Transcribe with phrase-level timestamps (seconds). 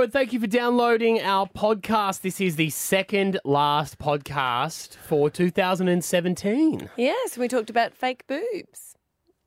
[0.00, 2.22] Hello, and thank you for downloading our podcast.
[2.22, 6.88] This is the second last podcast for 2017.
[6.96, 8.94] Yes, we talked about fake boobs,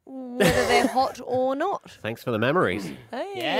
[0.05, 1.97] whether they're hot or not.
[2.03, 2.87] Thanks for the memories.
[3.09, 3.55] Hey.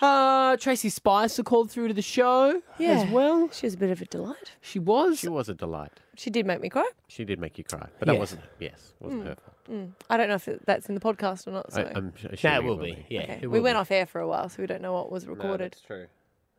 [0.00, 3.02] Uh, Tracey Spicer called through to the show Yeah.
[3.02, 3.48] as well.
[3.52, 4.56] She was a bit of a delight.
[4.60, 5.20] She was.
[5.20, 6.00] She was a delight.
[6.16, 6.90] She did make me cry.
[7.06, 8.18] She did make you cry, but that Yeah.
[8.18, 8.42] wasn't.
[8.58, 9.54] Yes, wasn't her fault.
[9.70, 9.92] Mm.
[10.08, 11.72] I don't know if that's in the podcast or not.
[11.72, 11.82] So.
[11.82, 13.06] I, I'm No, assuming it will be.
[13.08, 13.32] Yeah, Okay.
[13.34, 13.80] it We will went be.
[13.80, 15.76] off air for a while, so we don't know what was recorded.
[15.86, 16.06] true.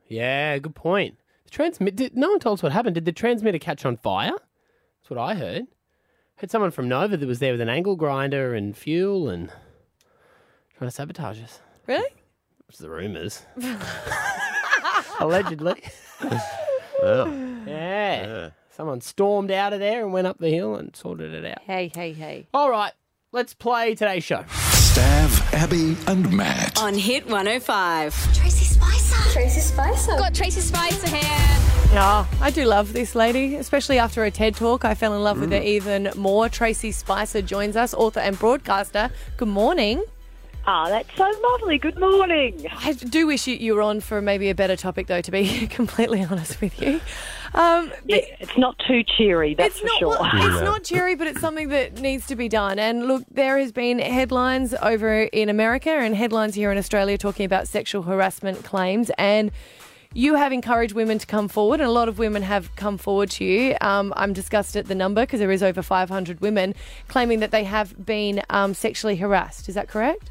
[0.07, 1.17] Yeah, good point.
[1.45, 1.95] The transmit.
[1.95, 2.95] Did, no one told us what happened.
[2.95, 4.31] Did the transmitter catch on fire?
[4.31, 5.65] That's what I heard.
[6.37, 9.49] Had someone from Nova that was there with an angle grinder and fuel and
[10.77, 11.59] trying to sabotage us.
[11.87, 12.09] really?
[12.69, 13.43] It's the rumours.
[15.19, 15.81] Allegedly.
[17.03, 17.25] Oh,
[17.65, 18.27] Yeah.
[18.27, 18.49] yeah.
[18.69, 21.57] Someone stormed out of there and went up the hill and sorted it out.
[21.63, 22.45] Hey, hey, hey.
[22.53, 22.93] All right,
[23.31, 24.43] let's play today's show.
[24.47, 26.79] Stav, Abby, and Matt.
[26.81, 28.35] On Hit 105.
[28.35, 29.31] Tracey Spicer.
[29.31, 30.17] Tracey Spicer.
[30.17, 31.57] Got Tracey Spicer here.
[31.93, 34.85] Yeah, I do love this lady, especially after a TED talk.
[34.85, 35.65] I fell in love with her mm.
[35.65, 36.49] even more.
[36.49, 39.09] Tracey Spicer joins us, author and broadcaster.
[39.37, 40.03] Good morning.
[40.67, 41.79] Ah, that's so lovely.
[41.79, 42.67] Good morning.
[42.71, 45.65] I do wish you, you were on for maybe a better topic, though, to be
[45.69, 47.01] completely honest with you.
[47.55, 50.09] Um, Yeah, it's not too cheery, that's it's for not sure.
[50.09, 52.77] well, it's not cheery, but it's something that needs to be done.
[52.77, 57.45] And look, there has been headlines over in America and headlines here in Australia talking
[57.45, 59.51] about sexual harassment claims and.
[60.13, 63.29] You have encouraged women to come forward, and a lot of women have come forward
[63.31, 63.77] to you.
[63.79, 66.75] Um, I'm disgusted at the number because there is over 500 women
[67.07, 69.69] claiming that they have been um, sexually harassed.
[69.69, 70.30] Is that correct?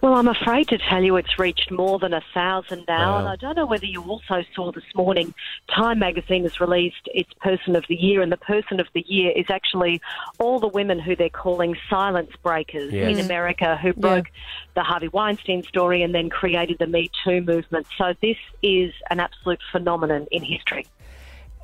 [0.00, 3.18] Well, I'm afraid to tell you it's reached more than a thousand now, Wow.
[3.18, 5.34] and I don't know whether you also saw this morning.
[5.68, 9.30] Time magazine has released its Person of the Year, and the Person of the Year
[9.36, 10.00] is actually
[10.38, 13.18] all the women who they're calling silence breakers Yes.
[13.18, 14.28] in America who broke
[14.74, 17.86] the Harvey Weinstein story and then created the Me Too movement.
[17.98, 20.86] So this is an absolute phenomenon in history.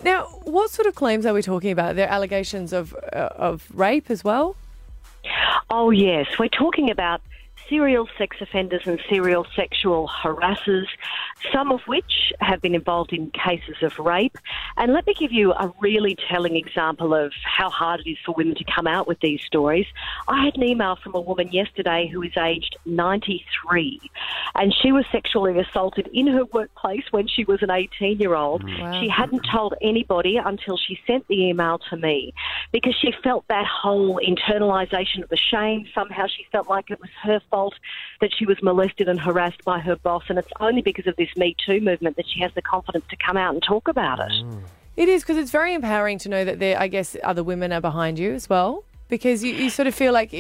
[0.05, 1.93] Now, what sort of claims are we talking about?
[1.93, 4.57] Are there allegations of uh, of rape as well?
[5.71, 6.27] Oh, yes.
[6.39, 7.23] We're talking about
[7.69, 10.87] serial sex offenders and serial sexual harassers,
[11.53, 14.39] some of which have been involved in cases of rape.
[14.77, 18.35] And let me give you a really telling example of how hard it is for
[18.37, 19.87] women to come out with these stories.
[20.29, 24.01] I had an email from a woman yesterday who is aged 93,
[24.59, 28.63] and she was sexually assaulted in her workplace when she was an 18 year old.
[28.65, 28.81] Mm.
[28.81, 29.01] Wow.
[29.01, 32.33] She hadn't told anybody until she sent the email to me
[32.73, 35.87] because she felt that whole internalization of the shame.
[35.95, 37.75] Somehow she felt like it was her fault
[38.21, 40.25] that she was molested and harassed by her boss.
[40.29, 43.17] And it's only because of this Me Too movement that she has the confidence to
[43.17, 44.33] come out and talk about it.
[44.33, 44.63] Mm.
[44.97, 47.83] It is because it's very empowering to know that there, I guess, other women are
[47.83, 48.85] behind you as well.
[49.09, 50.35] Because you, you sort of feel like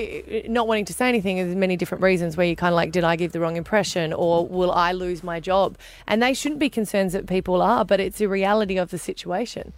[0.49, 1.37] not wanting to say anything.
[1.37, 4.13] There's many different reasons where you kind of like, did I give the wrong impression,
[4.13, 5.79] or will I lose my job?
[6.07, 9.73] And they shouldn't be concerns that people are, but it's a reality of the situation.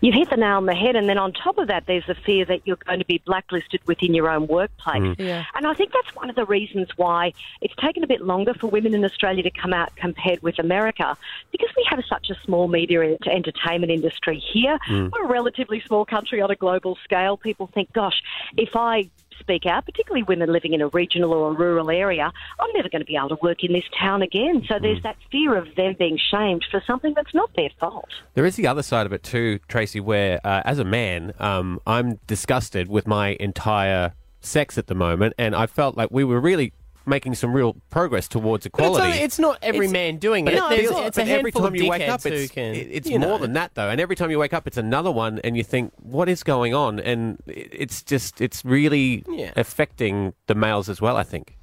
[0.00, 2.14] You've hit the nail on the head, and then on top of that, there's the
[2.14, 5.02] fear that you're going to be blacklisted within your own workplace.
[5.02, 5.18] Mm.
[5.18, 5.44] Yeah.
[5.54, 8.66] And I think that's one of the reasons why it's taken a bit longer for
[8.68, 11.16] women in Australia to come out compared with America,
[11.52, 14.78] because we have such a small media and entertainment industry here.
[14.88, 15.10] Mm.
[15.12, 17.36] We're a relatively small country on a global scale.
[17.36, 18.22] People think, gosh,
[18.56, 19.10] if I
[19.40, 22.30] speak out, particularly women living in a regional or a rural area,
[22.60, 24.64] I'm never going to be able to work in this town again.
[24.68, 28.08] So there's that fear of them being shamed for something that's not their fault.
[28.34, 31.80] There is the other side of it too, Tracey, where uh, as a man, um,
[31.86, 36.40] I'm disgusted with my entire sex at the moment, and I felt like we were
[36.40, 36.72] really
[37.06, 39.06] making some real progress towards But it's, equality.
[39.06, 40.54] only, it's not every It's- man doing it.
[40.54, 42.74] No, There's- it's it's a every time you wake up, it's, can.
[42.74, 43.28] it's you know.
[43.28, 43.88] more than that though.
[43.88, 46.74] And every time you wake up, it's another one, and you think, "What is going
[46.74, 49.52] on?" And it's just, it's really Yeah.
[49.56, 51.16] affecting the males as well.
[51.16, 51.56] I think.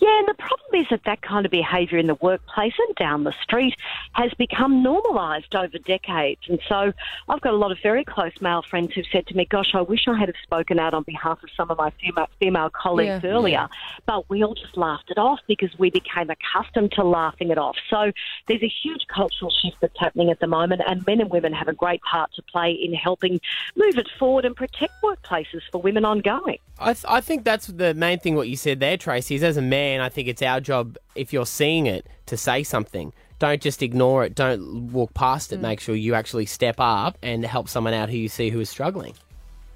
[0.00, 3.24] Yeah, and the problem is that that kind of behaviour in the workplace and down
[3.24, 3.74] the street
[4.12, 6.40] has become normalised over decades.
[6.48, 6.92] And so
[7.28, 9.82] I've got a lot of very close male friends who've said to me, Gosh, I
[9.82, 13.22] wish I had have spoken out on behalf of some of my female, female colleagues
[13.24, 13.30] Yeah.
[13.30, 13.68] earlier.
[14.06, 17.76] But we all just laughed it off because we became accustomed to laughing it off.
[17.88, 18.12] So
[18.48, 21.68] there's a huge cultural shift that's happening at the moment, and men and women have
[21.68, 23.40] a great part to play in helping
[23.76, 26.58] move it forward and protect workplaces for women ongoing.
[26.78, 29.58] I, th- I think that's the main thing what you said there, Tracey, is as
[29.58, 33.12] a man, I think it's our job, if you're seeing it, to say something.
[33.38, 34.34] Don't just ignore it.
[34.34, 35.58] Don't walk past it.
[35.58, 35.62] Mm.
[35.62, 38.70] Make sure you actually step up and help someone out who you see who is
[38.70, 39.14] struggling.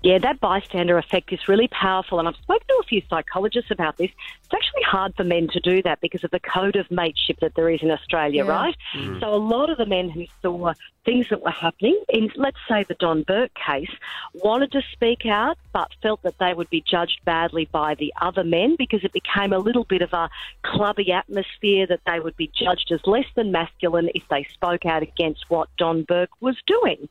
[0.03, 3.97] Yeah, that bystander effect is really powerful, and I've spoken to a few psychologists about
[3.97, 4.11] this.
[4.45, 7.55] It's actually hard for men to do that because of the code of mateship that
[7.55, 8.51] there is in Australia, Yeah.
[8.51, 8.77] right?
[8.95, 9.21] Mm.
[9.21, 10.75] So a lot of the men who saw
[11.05, 11.99] things that were happening.
[12.09, 13.91] In, let's say, the Don Burke case,
[14.35, 18.45] wanted to speak out, but felt that they would be judged badly by the other
[18.45, 20.31] men because it became a little bit of a
[20.63, 25.03] clubby atmosphere that they would be judged as less than masculine if they spoke out
[25.03, 27.09] against what Don Burke was doing.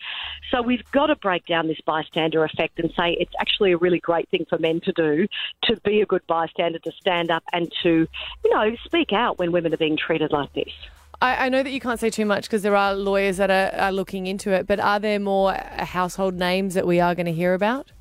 [0.51, 4.00] So we've got to break down this bystander effect and say it's actually a really
[4.00, 5.28] great thing for men to do
[5.63, 8.07] to be a good bystander, to stand up and to,
[8.44, 10.74] you know, speak out when women are being treated like this.
[11.24, 13.74] I, I know that you can't say too much because there are lawyers that are,
[13.80, 17.31] are looking into it, but are there more household names that we are going to
[17.31, 17.94] hear about?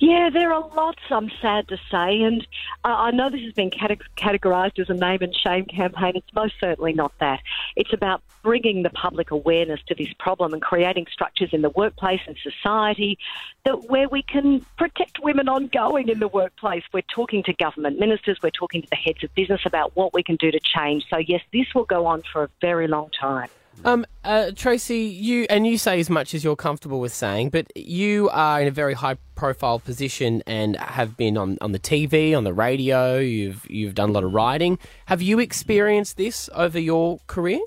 [0.00, 2.46] Yeah, there are lots, I'm sad to say, and
[2.82, 6.12] I know this has been categorised as a name and shame campaign.
[6.16, 7.40] It's most certainly not that.
[7.76, 12.20] It's about bringing the public awareness to this problem and creating structures in the workplace
[12.26, 13.18] and society
[13.64, 16.82] that where we can protect women ongoing in the workplace.
[16.92, 20.22] We're talking to government ministers, we're talking to the heads of business about what we
[20.22, 21.04] can do to change.
[21.08, 23.48] So, yes, this will go on for a very long time.
[23.84, 27.66] Um, uh, Tracey, you and you say as much as you're comfortable with saying, but
[27.76, 32.44] you are in a very high-profile position and have been on, on the TV, on
[32.44, 33.18] the radio.
[33.18, 34.78] You've you've done a lot of writing.
[35.06, 37.60] Have you experienced this over your career?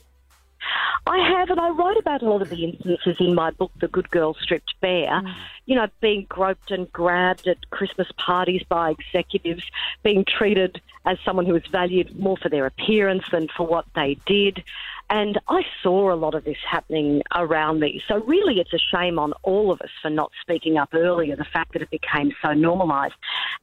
[1.08, 3.88] I have, and I write about a lot of the instances in my book, The
[3.88, 5.22] Good Girl Stripped Bare.
[5.66, 9.64] You know, being groped and grabbed at Christmas parties by executives,
[10.04, 14.18] being treated as someone who was valued more for their appearance than for what they
[14.26, 14.64] did.
[15.10, 18.02] And I saw a lot of this happening around me.
[18.08, 21.46] So, really, it's a shame on all of us for not speaking up earlier, the
[21.46, 23.14] fact that it became so normalised.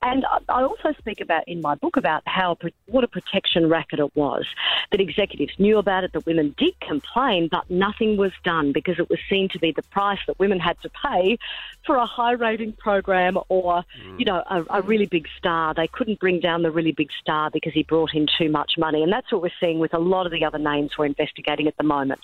[0.02, 2.56] And I- also speak about in my book about how
[2.87, 4.46] what a protection racket it was,
[4.91, 9.11] that executives knew about it, that women did complain, but nothing was done because it
[9.11, 11.38] was seen to be the price that women had to pay
[11.85, 14.19] for a high rating program or, mm.
[14.19, 15.75] you know, a, a really big star.
[15.75, 19.02] They couldn't bring down the really big star because he brought in too much money.
[19.02, 21.77] And that's what we're seeing with a lot of the other names we're investigating at
[21.77, 22.21] the moment.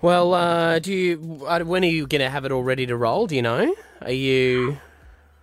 [0.00, 1.44] Well, uh, do you?
[1.46, 3.26] uh, When are you going to have it all ready to roll?
[3.26, 3.74] Do you know?
[4.02, 4.78] Are you?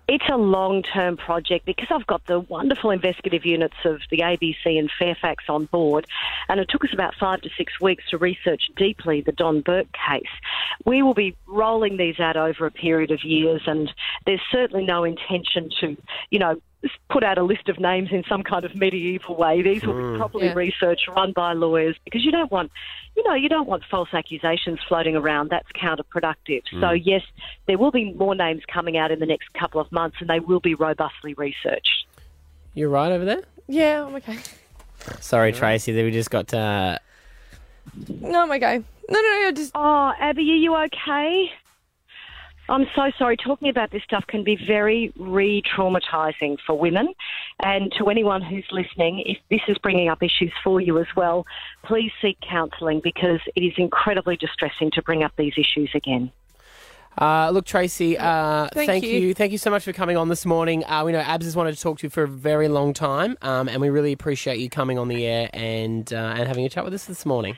[0.07, 4.77] It's a long term project because I've got the wonderful investigative units of the ABC
[4.79, 6.05] and Fairfax on board,
[6.47, 9.87] and it took us about five to six weeks to research deeply the Don Burke
[9.93, 10.29] case.
[10.85, 13.91] We will be rolling these out over a period of years, and
[14.25, 15.97] there's certainly no intention to,
[16.29, 16.61] you know,
[17.09, 19.61] put out a list of names in some kind of medieval way.
[19.61, 20.53] These will be properly Yeah.
[20.53, 22.71] researched, run by lawyers, because you don't want,
[23.15, 25.49] you know, you don't want false accusations floating around.
[25.49, 26.63] That's counterproductive.
[26.79, 27.21] So yes,
[27.67, 30.39] there will be more names coming out in the next couple of months, and they
[30.39, 32.05] will be robustly researched.
[32.73, 33.41] You're right over there.
[33.67, 34.37] Yeah, I'm okay.
[35.19, 35.91] Sorry, Tracey.
[35.93, 36.53] That we just got.
[36.53, 36.97] Uh,
[38.21, 38.77] No, I'm okay.
[39.09, 41.51] No, no, no, just Oh, Abby, are you okay?
[42.67, 43.37] I'm so sorry.
[43.37, 47.13] Talking about this stuff can be very re traumatising for women.
[47.63, 51.45] And to anyone who's listening, if this is bringing up issues for you as well,
[51.83, 56.31] please seek counselling because it is incredibly distressing to bring up these issues again.
[57.17, 59.19] Uh, look, Tracey, uh, Thank thank, you.
[59.19, 59.33] you.
[59.33, 60.83] Thank you so much for coming on this morning.
[60.83, 63.37] Uh, we know Abs has wanted to talk to you for a very long time,
[63.41, 66.69] um, and we really appreciate you coming on the air and uh, and having a
[66.69, 67.55] chat with us this morning.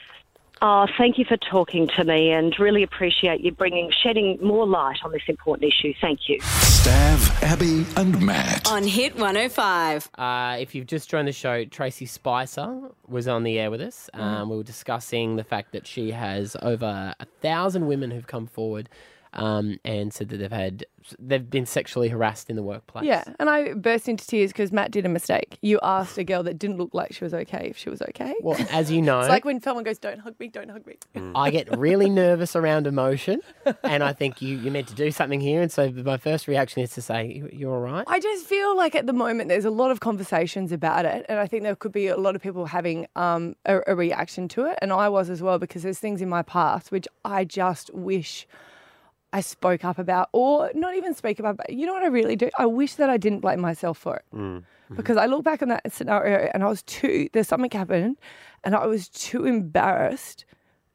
[0.61, 4.97] Oh, thank you for talking to me and really appreciate you bringing, shedding more light
[5.03, 5.93] on this important issue.
[6.01, 6.39] Thank you.
[6.39, 8.67] Stav, Abby, and Matt.
[8.67, 10.09] On Hit 105.
[10.17, 14.09] Uh, if you've just joined the show, Tracey Spicer was on the air with us.
[14.13, 18.47] Um, we were discussing the fact that she has over a thousand women who've come
[18.47, 18.89] forward
[19.33, 20.85] um, and said that they've had
[21.19, 23.05] they've been sexually harassed in the workplace.
[23.05, 23.23] yeah.
[23.39, 25.57] And I burst into tears because Matt did a mistake.
[25.61, 28.35] You asked a girl that didn't look like she was okay if she was okay.
[28.41, 30.97] Well, as you know, it's like when someone goes, "Don't hug me, don't hug me."
[31.35, 33.41] I get really nervous around emotion,
[33.83, 35.61] and I think you you meant to do something here.
[35.61, 38.75] And so my first reaction is to say, "You- "You're all right." I just feel
[38.75, 41.75] like at the moment there's a lot of conversations about it, and I think there
[41.75, 45.07] could be a lot of people having um, a, a reaction to it, and I
[45.07, 48.45] was as well because there's things in my past which I just wish
[49.33, 51.57] I spoke up about, or not even speak about.
[51.57, 52.49] But you know what I really do?
[52.57, 54.25] I wish that I didn't blame myself for it.
[54.33, 54.63] Mm.
[54.87, 54.95] Mm-hmm.
[54.95, 58.17] Because I look back on that scenario and I was too, there's something happened
[58.63, 60.45] and I was too embarrassed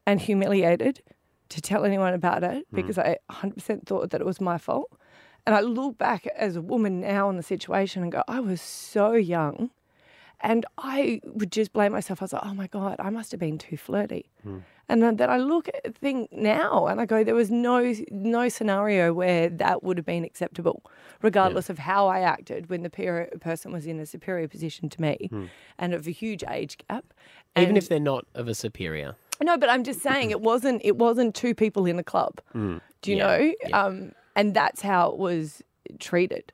[0.06, 1.02] and humiliated
[1.50, 2.74] to tell anyone about it mm.
[2.76, 4.90] because I 100% thought that it was my fault.
[5.44, 8.62] And I look back as a woman now on the situation and go, I was
[8.62, 9.70] so young.
[10.40, 12.22] And I would just blame myself.
[12.22, 14.30] I was like, oh my God, I must have been too flirty.
[14.46, 14.62] Mm.
[14.92, 18.50] And then, then I look at think now and I go, there was no no
[18.50, 20.84] scenario where that would have been acceptable,
[21.22, 25.00] regardless of how I acted when the peer, person was in a superior position to
[25.00, 25.30] me
[25.78, 27.06] and of a huge age gap.
[27.56, 29.14] Even if they're not of a superior.
[29.42, 32.34] no, but I'm just saying it wasn't it wasn't two people in a club.
[32.52, 33.54] Do you Yeah, know?
[33.66, 33.82] yeah.
[33.84, 35.62] Um, and that's how it was
[36.00, 36.52] treated.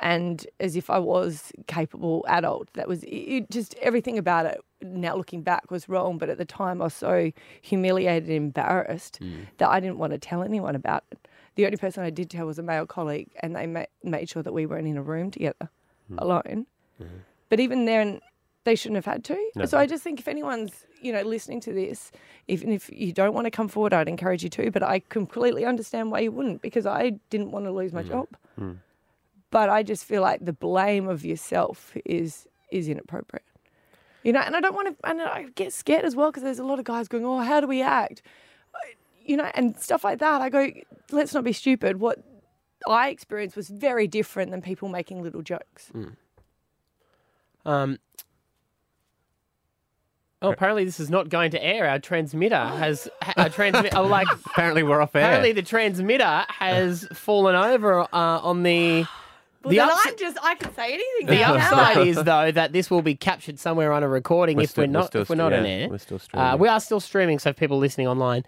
[0.00, 2.72] And as if I was capable adult.
[2.74, 6.44] That was it just everything about it now looking back was wrong, but at the
[6.44, 9.42] time I was so humiliated and embarrassed Hmm.
[9.58, 11.26] that I didn't want to tell anyone about it.
[11.56, 14.42] The only person I did tell was a male colleague, and they ma- made sure
[14.42, 15.68] that we weren't in a room together
[16.08, 16.18] Hmm.
[16.18, 16.66] alone.
[17.48, 18.20] But even then,
[18.64, 19.50] they shouldn't have had to.
[19.66, 22.12] So I just think if anyone's you know listening to this,
[22.46, 24.70] even if you don't want to come forward, I'd encourage you to.
[24.70, 28.28] But I completely understand why you wouldn't because I didn't want to lose my job.
[29.50, 33.44] But I just feel like the blame of yourself is is inappropriate.
[34.22, 35.08] You know, and I don't want to.
[35.08, 37.60] And I get scared as well because there's a lot of guys going, "Oh, how
[37.60, 38.22] do we act?"
[39.24, 40.40] You know, and stuff like that.
[40.40, 40.68] I go,
[41.12, 42.00] let's not be stupid.
[42.00, 42.18] What
[42.88, 45.90] I experienced was very different than people making little jokes.
[47.64, 47.98] Um,
[50.42, 51.86] oh, apparently this is not going to air.
[51.88, 53.94] Our transmitter has our transmit.
[53.94, 55.22] Oh, like Apparently, we're off air.
[55.22, 59.06] apparently the transmitter has fallen over uh, on the.
[59.62, 61.26] Well, the then upsi- I'm just, I can say anything.
[61.26, 64.56] the now, can't upside is though that this will be captured somewhere on a recording
[64.56, 65.88] We're if still- we're we're not if we're not stre- on air.
[65.90, 66.58] we're still Uh, streaming.
[66.58, 68.44] we are still streaming, so people listening online.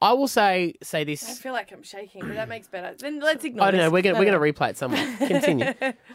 [0.00, 1.28] I will say say this.
[1.28, 2.92] I feel like I'm shaking, but that makes better.
[2.98, 3.84] Then let's ignore I don't know.
[3.84, 3.92] this.
[3.92, 4.38] We're gonna No, we're no.
[4.38, 5.16] gonna replay it somewhere.
[5.28, 5.72] Continue.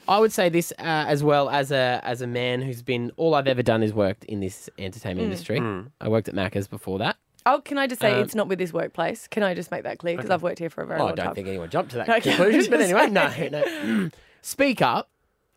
[0.10, 3.34] I would say this uh, as well as a as a man who's been all
[3.34, 5.32] I've ever done is worked in this entertainment Mm.
[5.32, 5.62] industry.
[6.01, 7.16] I worked at Macca's before that.
[7.46, 9.25] Oh, can I just say Um, it's not with this workplace?
[9.30, 10.18] Can I just make that clear?
[10.18, 11.36] Because I've worked here for a very Oh, I long don't time.
[11.36, 12.70] think anyone jumped to that Okay, conclusion.
[12.70, 14.10] But anyway, no, no.
[14.48, 15.10] Speak up,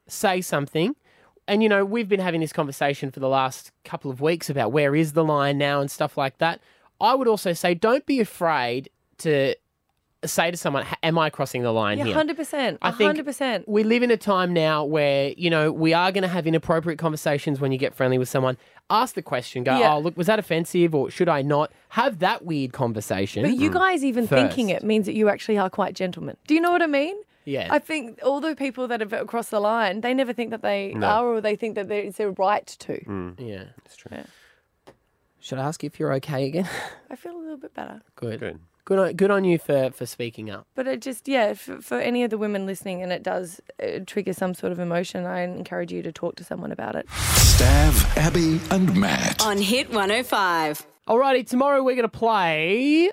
[0.08, 0.96] say something.
[1.46, 4.72] And, you know, we've been having this conversation for the last couple of weeks about
[4.72, 6.60] where is the line now and stuff like that.
[7.00, 9.54] I would also say don't be afraid to
[10.24, 12.14] say to someone, Am I crossing the line Yeah, here?
[12.14, 12.78] hundred percent.
[12.82, 13.68] I think hundred percent.
[13.68, 16.98] we live in a time now where you know we are going to have inappropriate
[16.98, 18.56] conversations when you get friendly with someone.
[18.90, 19.62] Ask the question.
[19.62, 19.94] Go, Yeah.
[19.94, 23.44] oh look, was that offensive or should I not have that weird conversation?
[23.44, 26.36] But you guys even thinking it means that you actually are quite gentlemen.
[26.48, 27.16] Do you know what I mean?
[27.44, 27.68] Yeah.
[27.70, 30.92] I think all the people that have crossed the line, they never think that they
[30.94, 31.06] No.
[31.06, 33.34] are, or they think that they- it's their right to.
[33.38, 34.10] yeah, That's true.
[34.16, 34.24] Yeah.
[35.40, 36.68] Should I ask if you're okay again?
[37.10, 38.02] I feel a little bit better.
[38.14, 38.40] Good.
[38.40, 38.60] Good.
[38.86, 40.66] Good on, good on you for, for speaking up.
[40.74, 44.00] But it just, yeah, for, for any of the women listening and it does uh,
[44.06, 47.06] trigger some sort of emotion, I encourage you to talk to someone about it.
[47.08, 49.42] Stav, Abby, and Matt.
[49.46, 50.86] On Hit 105.
[51.08, 53.10] Alrighty, tomorrow we're going to play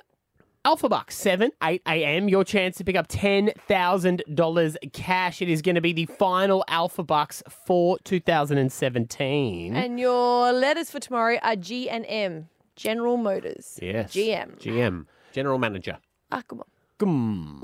[0.67, 2.27] Alpha Bucks, 7, 8 a.m.
[2.27, 5.41] Your chance to pick up $10,000 cash.
[5.41, 9.77] It is going to be the final Alpha Bucks for 2017.
[9.77, 13.79] And your letters for tomorrow are G and M, General Motors.
[13.81, 14.12] Yes.
[14.12, 14.59] GM.
[14.59, 15.05] GM.
[15.31, 16.00] General Manager.
[16.33, 16.65] Ah, come on.
[16.97, 17.63] Gum.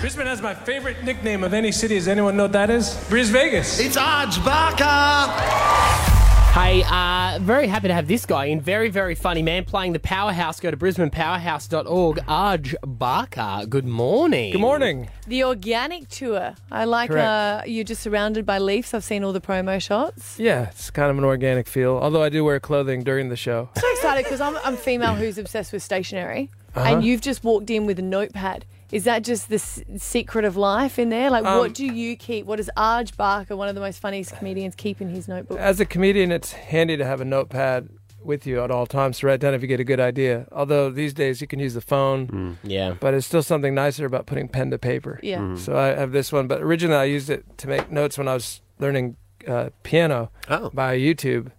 [0.00, 1.94] Brisbane has my favorite nickname of any city.
[1.94, 3.02] Does anyone know what that is?
[3.08, 3.80] Bris Vegas.
[3.80, 6.21] It's Arj Barker.
[6.52, 8.60] Hey, uh, very happy to have this guy in.
[8.60, 10.60] Very, very funny man playing the powerhouse.
[10.60, 12.16] Go to brisbanepowerhouse.org.
[12.28, 14.52] Arj Barker, good morning.
[14.52, 15.08] Good morning.
[15.26, 16.54] The organic tour.
[16.70, 17.68] I like uh, Correct.
[17.68, 18.92] you're just surrounded by leaves.
[18.92, 20.38] I've seen all the promo shots.
[20.38, 21.92] Yeah, it's kind of an organic feel.
[21.96, 23.70] Although I do wear clothing during the show.
[23.74, 26.86] so excited because I'm, I'm a female who's obsessed with stationery, Uh-huh.
[26.96, 28.66] and you've just walked in with a notepad.
[28.92, 31.30] Is that just the s- secret of life in there?
[31.30, 32.46] Like, Um, what do you keep?
[32.46, 35.58] What does Arj Barker, one of the most funniest comedians, keep in his notebook?
[35.58, 37.88] As a comedian, it's handy to have a notepad
[38.22, 40.46] with you at all times to write down if you get a good idea.
[40.52, 42.94] Although these days you can use the phone, Yeah.
[43.00, 45.18] but it's still something nicer about putting pen to paper.
[45.22, 45.56] yeah.
[45.56, 48.34] So I have this one, but originally I used it to make notes when I
[48.34, 49.16] was learning
[49.48, 50.70] uh, piano Oh.
[50.72, 51.50] by YouTube.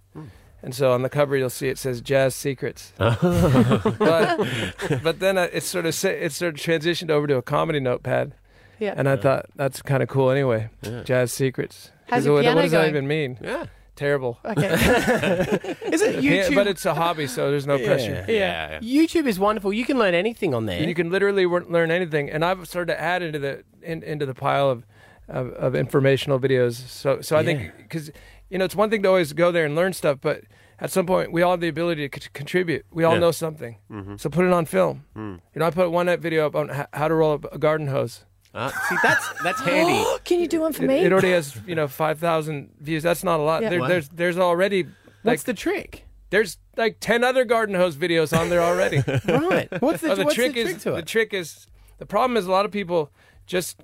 [0.64, 2.92] And so on the cover you'll see it says Jazz Secrets.
[2.98, 3.20] but
[5.02, 8.32] but then it sort of it sort of transitioned over to a comedy notepad,
[8.80, 8.94] Yeah.
[8.96, 10.70] and I thought that's kind of cool anyway.
[11.04, 11.90] Jazz Secrets.
[12.08, 13.38] How's your what, piano what does that even mean?
[13.42, 13.66] Yeah.
[13.96, 14.38] Terrible.
[14.44, 14.66] Okay.
[14.72, 16.56] Is it YouTube?
[16.56, 18.24] but it's a hobby, so there's no pressure.
[18.28, 18.80] yeah.
[18.80, 19.72] YouTube is wonderful.
[19.72, 20.82] You can learn anything on there.
[20.82, 22.28] You can literally learn anything.
[22.28, 24.84] And I've started to add into the in, into the pile of,
[25.28, 26.72] of of informational videos.
[26.88, 28.10] So so I think because
[28.50, 30.42] you know it's one thing to always go there and learn stuff, but
[30.80, 32.84] at some point we all have the ability to c- contribute.
[32.92, 33.20] We all Yeah.
[33.20, 33.76] know something,
[34.16, 35.04] so put it on film.
[35.16, 37.86] You know, I put one video up on h- how to roll up a garden
[37.88, 38.24] hose.
[38.54, 40.04] Uh, see, that's that's handy.
[40.24, 40.98] Can you do one for It, me?
[40.98, 43.02] it already has you know five thousand views.
[43.02, 43.62] That's not a lot.
[43.62, 43.70] Yeah.
[43.70, 44.86] There, there's there's already
[45.22, 46.04] What's the trick?
[46.30, 48.98] there's like ten other garden hose videos on there already.
[49.26, 49.68] Right.
[49.80, 51.66] What's the, Oh, the what's trick the is trick to the trick is
[51.98, 53.10] the problem is a lot of people
[53.46, 53.80] just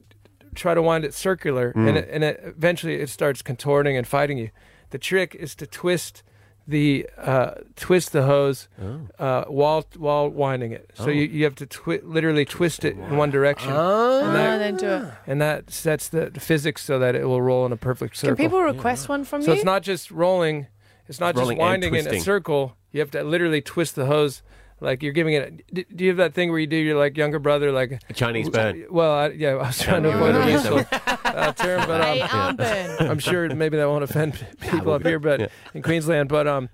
[0.55, 1.89] try to wind it circular Mm.
[1.89, 4.51] and it, and it, eventually it starts contorting and fighting you.
[4.91, 6.23] The trick is to twist
[6.69, 9.01] the uh, twist the hose Oh.
[9.19, 10.91] uh, while while winding it.
[10.95, 14.25] So you, you have to twi- literally twist it in one direction, Oh.
[14.25, 15.15] and, that, then do it.
[15.27, 18.37] and that sets the, the physics so that it will roll in a perfect circle.
[18.37, 19.57] Can people request one from so you?
[19.57, 20.67] So it's not just rolling.
[21.09, 22.77] It's not just rolling and winding in a circle.
[22.93, 24.43] You have to literally twist the hose.
[24.81, 25.65] Like you're giving it.
[25.75, 28.13] Do do you have that thing where you do your like younger brother like A
[28.15, 28.87] Chinese bird.
[28.91, 30.49] well, I, yeah, I was trying to Yeah, avoid a yeah.
[30.49, 30.85] useful
[31.25, 32.57] uh, term, but Hey, um, arm.
[33.11, 36.29] I'm sure maybe that won't offend people up here, but in Queensland.
[36.31, 36.71] But um,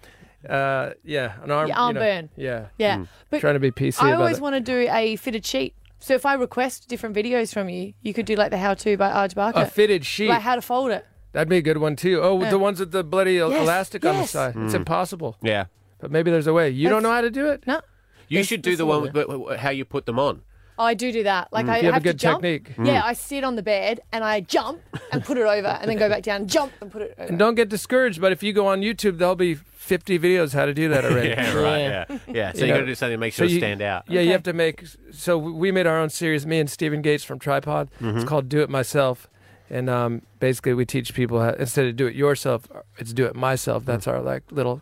[0.49, 2.29] uh, yeah, an arm, Your arm you know, burn.
[2.37, 3.07] Yeah, Yeah.
[3.31, 4.43] But trying to be PC I about always it.
[4.43, 5.75] want to do a fitted sheet.
[5.99, 8.97] So if I request different videos from you, you could do like the how to
[8.97, 9.61] by Arj Barker.
[9.63, 10.29] a fitted sheet.
[10.29, 11.05] Like how to fold it.
[11.33, 12.21] That'd be a good one too.
[12.23, 12.51] Oh, Yeah.
[12.51, 14.31] the ones with the bloody Yes, elastic on the yes.
[14.31, 14.55] side.
[14.57, 14.77] It's Mm.
[14.77, 15.37] impossible.
[15.43, 15.65] Yeah.
[15.99, 16.71] But maybe there's a way.
[16.71, 17.65] You don't know how to do it?
[17.67, 17.81] No.
[18.28, 20.42] You There's- should do the one with with- how you put them on.
[20.78, 21.49] Oh, I do do that.
[21.52, 21.71] Like Mm.
[21.71, 22.42] I you have a good to jump.
[22.42, 22.75] technique.
[22.87, 24.80] Yeah, I sit on the bed and I jump
[25.11, 27.28] and put it over and then go back down, jump and put it over.
[27.30, 30.66] And don't get discouraged, but if you go on YouTube, there'll be 50 videos how
[30.66, 31.28] to do that already.
[31.37, 31.80] Yeah, right.
[31.80, 32.52] Yeah, yeah.
[32.52, 34.04] So you, know, got to do something to make so sure you- it stand out.
[34.06, 34.85] Yeah, you have to make.
[35.12, 37.88] So we made our own series, me and Steven Gates from Tripod.
[38.02, 38.16] Mm-hmm.
[38.18, 39.28] It's called Do It Myself.
[39.71, 42.68] And um, basically, we teach people how, instead of do it yourself,
[42.99, 43.83] it's do it myself.
[43.85, 43.87] Mm.
[43.87, 44.80] That's our like little,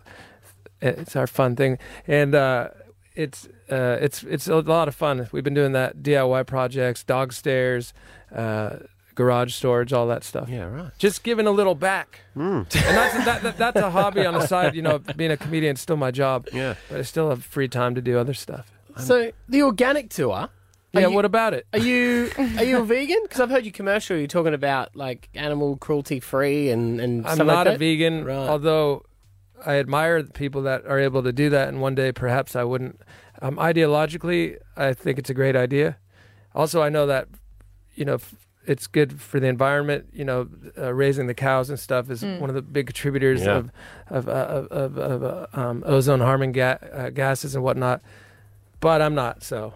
[0.83, 1.79] it's our fun thing.
[2.09, 2.69] And uh,
[3.15, 5.29] it's uh, it's it's a lot of fun.
[5.33, 7.93] We've been doing that DIY projects, dog stairs,
[8.35, 8.77] uh,
[9.15, 10.49] garage storage, all that stuff.
[10.49, 10.91] Yeah, right.
[10.99, 12.21] Just giving a little back.
[12.37, 12.61] Mm.
[12.61, 14.75] And that's that, that, that's a hobby on the side.
[14.75, 16.75] You know, being a comedian is still my job, Yeah.
[16.91, 18.71] but I still have free time to do other stuff.
[18.99, 20.33] So the organic tour.
[20.33, 20.51] Are
[21.01, 21.67] Yeah, you- what about it?
[21.73, 23.19] Are you are you a vegan?
[23.23, 24.17] Because I've heard you commercial.
[24.17, 28.25] You're talking about like animal cruelty free and and I'm stuff not like a vegan,
[28.25, 28.37] Right.
[28.49, 29.05] although
[29.67, 32.65] I admire the people that are able to do that, and one day perhaps I
[32.65, 33.01] wouldn't.
[33.43, 35.97] Um, ideologically, I think it's a great idea.
[36.55, 37.29] Also, I know that
[37.95, 38.35] you know f-
[38.67, 40.07] it's good for the environment.
[40.13, 42.41] You know, uh, raising the cows and stuff is Mm.
[42.41, 43.57] one of the big contributors Yeah.
[43.57, 43.71] of
[44.09, 48.01] of of, of, of uh, um, ozone harming ga- uh, gases and whatnot.
[48.81, 49.75] But I'm not, so no,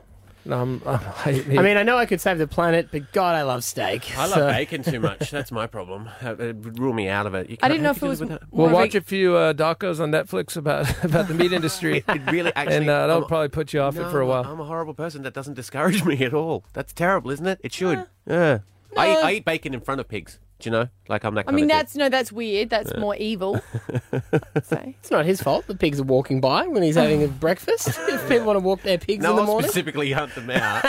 [0.52, 3.42] I'm, I'm, I, I mean, I know I could save the planet, but God, I
[3.42, 4.16] love steak.
[4.18, 5.30] I love bacon too much.
[5.32, 6.08] That's my problem.
[6.22, 7.50] Uh, It would rule me out of it.
[7.50, 10.00] You I didn't know if it was do without- we'll watch a few uh, docos
[10.00, 12.04] on Netflix about about the meat industry.
[12.08, 12.76] It really actually.
[12.76, 14.44] and uh, that'll I'm- probably put you off it for a while.
[14.44, 15.22] I'm a horrible person.
[15.22, 16.64] That doesn't discourage me at all.
[16.72, 17.60] That's terrible, isn't it?
[17.62, 18.04] It should.
[18.26, 18.58] Yeah.
[18.96, 20.38] I, eat, I eat bacon in front of pigs.
[20.60, 20.88] Do you know?
[21.08, 21.76] Like I'm that I mean, of dude.
[21.78, 22.68] that's no, that's weird.
[22.68, 23.60] That's more evil.
[24.64, 25.66] so, It's not his fault.
[25.68, 27.88] The pigs are walking by when he's having a breakfast.
[28.08, 29.68] If people want to walk their pigs No in the one morning.
[29.70, 30.84] specifically hunt them out.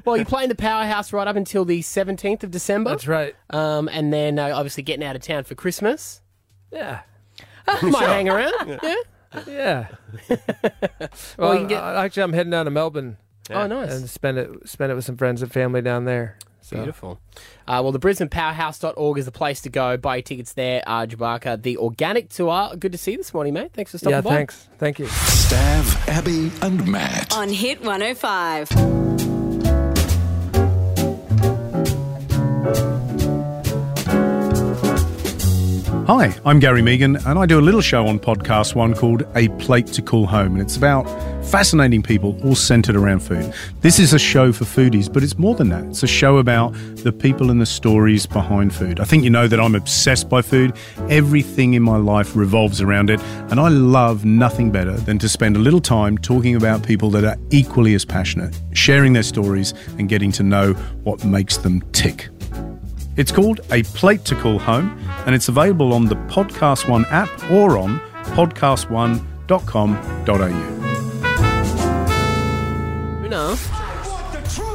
[0.06, 2.90] Well, you're playing the Powerhouse right up until the 17th of December.
[2.90, 3.34] That's right.
[3.50, 6.22] Um, and then uh, obviously getting out of town for Christmas.
[6.72, 7.00] Yeah.
[7.82, 8.80] Might hang around.
[8.82, 8.94] Yeah.
[9.46, 9.86] Yeah.
[10.28, 13.18] Well, well, you can get- actually, I'm heading down to Melbourne
[13.50, 13.92] Oh, nice.
[13.92, 16.38] and spend it spend it with some friends and family down there.
[16.66, 16.76] So.
[16.78, 17.20] Beautiful.
[17.68, 19.96] Uh, well, the BrisbanePowerhouse.org is the place to go.
[19.96, 20.82] Buy your tickets there.
[20.84, 22.74] Arj Barker, the organic tour.
[22.76, 23.72] Good to see you this morning, mate.
[23.72, 24.30] Thanks for stopping Yeah, by.
[24.30, 24.68] thanks.
[24.76, 25.06] Thank you.
[25.06, 27.32] Stav, Abby, and Matt.
[27.36, 28.68] On Hit 105.
[36.06, 39.48] Hi, I'm Gary Mehigan, and I do a little show on Podcast One called A
[39.58, 41.02] Plate to Call Home, and it's about
[41.44, 43.52] fascinating people all centered around food.
[43.80, 45.82] This is a show for foodies, but it's more than that.
[45.86, 49.00] It's a show about the people and the stories behind food.
[49.00, 50.74] I think you know that I'm obsessed by food.
[51.10, 55.56] Everything in my life revolves around it, and I love nothing better than to spend
[55.56, 60.08] a little time talking about people that are equally as passionate, sharing their stories, and
[60.08, 62.28] getting to know what makes them tick.
[63.16, 67.30] It's called A Plate to Call Home, and it's available on the Podcast One app
[67.50, 67.98] or on
[68.34, 70.48] podcastone.com.au.
[73.26, 73.56] No.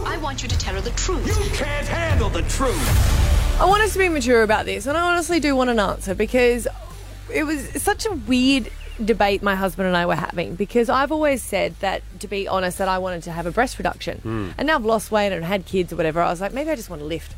[0.08, 1.28] I want you to tell her the truth.
[1.28, 3.62] You can't handle the truth.
[3.62, 6.16] I want us to be mature about this, and I honestly do want an answer
[6.16, 6.68] because
[7.32, 8.72] it was such a weird
[9.06, 12.80] debate my husband and I were having because I've always said that to be honest
[12.80, 14.52] that I wanted to have a breast reduction hmm.
[14.60, 16.76] and now I've lost weight and had kids or whatever I was like maybe I
[16.76, 17.34] just want to lift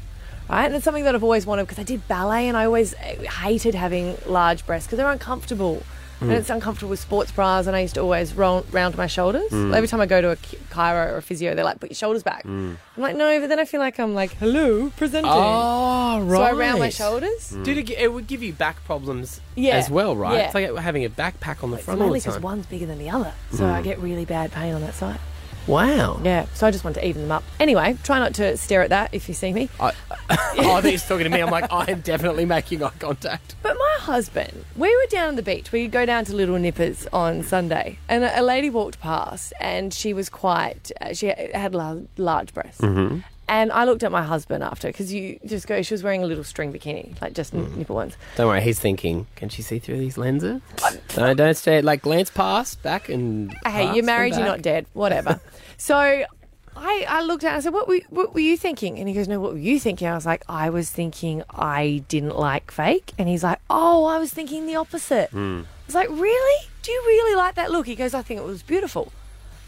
[0.49, 2.93] right and it's something that I've always wanted because I did ballet and I always
[2.95, 5.83] uh, hated having large breasts because they're uncomfortable
[6.21, 6.37] and hmm.
[6.37, 9.73] it's uncomfortable with sports bras and I used to always roll, round my childers hmm.
[9.73, 11.95] every time I go to a chi- chiro or a physio they're like put your
[11.95, 12.73] shoulders back hmm.
[12.95, 16.37] I'm like no but then I feel like I'm like hello presenting Oh, right.
[16.37, 17.49] so I round my shoulders.
[17.63, 19.77] Did it, it would give you back problems Yeah.
[19.77, 20.35] as well, right?
[20.35, 20.45] Yeah.
[20.45, 22.85] It's like having a backpack on the It's front all mainly the because one's bigger
[22.85, 25.19] than the other, so I get really bad pain on that side.
[25.67, 26.19] Wow.
[26.23, 27.43] Yeah, so I just want to even them up.
[27.59, 29.69] Anyway, try not to stare at that if you see me.
[29.79, 29.91] I,
[30.29, 31.41] oh, I think he's talking to me.
[31.41, 33.55] I'm like, I am definitely making eye contact.
[33.61, 35.71] But my husband, we were down on the beach.
[35.71, 40.13] We go down to Little Nippers on Sunday, and a, lady walked past, and she
[40.13, 40.91] was quite.
[40.99, 42.81] Uh, she had lar- large breasts.
[42.81, 43.19] Mm-hmm.
[43.53, 45.81] And I looked at my husband after because you just go.
[45.83, 47.75] She was wearing a little string bikini, like just Mm.
[47.77, 48.17] nipple ones.
[48.35, 50.59] Don't worry, he's thinking, can she see through these lenses?
[51.15, 51.79] no, don't stay.
[51.83, 53.53] Like, glance past, back, and.
[53.63, 55.39] hey, you're married, you're not dead, whatever.
[55.77, 55.95] so
[56.75, 58.97] I, I looked at it and I said, what were, what were you thinking?
[58.97, 60.07] And he goes, no, what were you thinking?
[60.07, 63.13] I was like, I was thinking I didn't like fake.
[63.19, 65.29] And he's like, oh, I was thinking the opposite.
[65.31, 66.67] I was like, really?
[66.81, 67.85] Do you really like that look?
[67.85, 69.11] He goes, I think it was beautiful.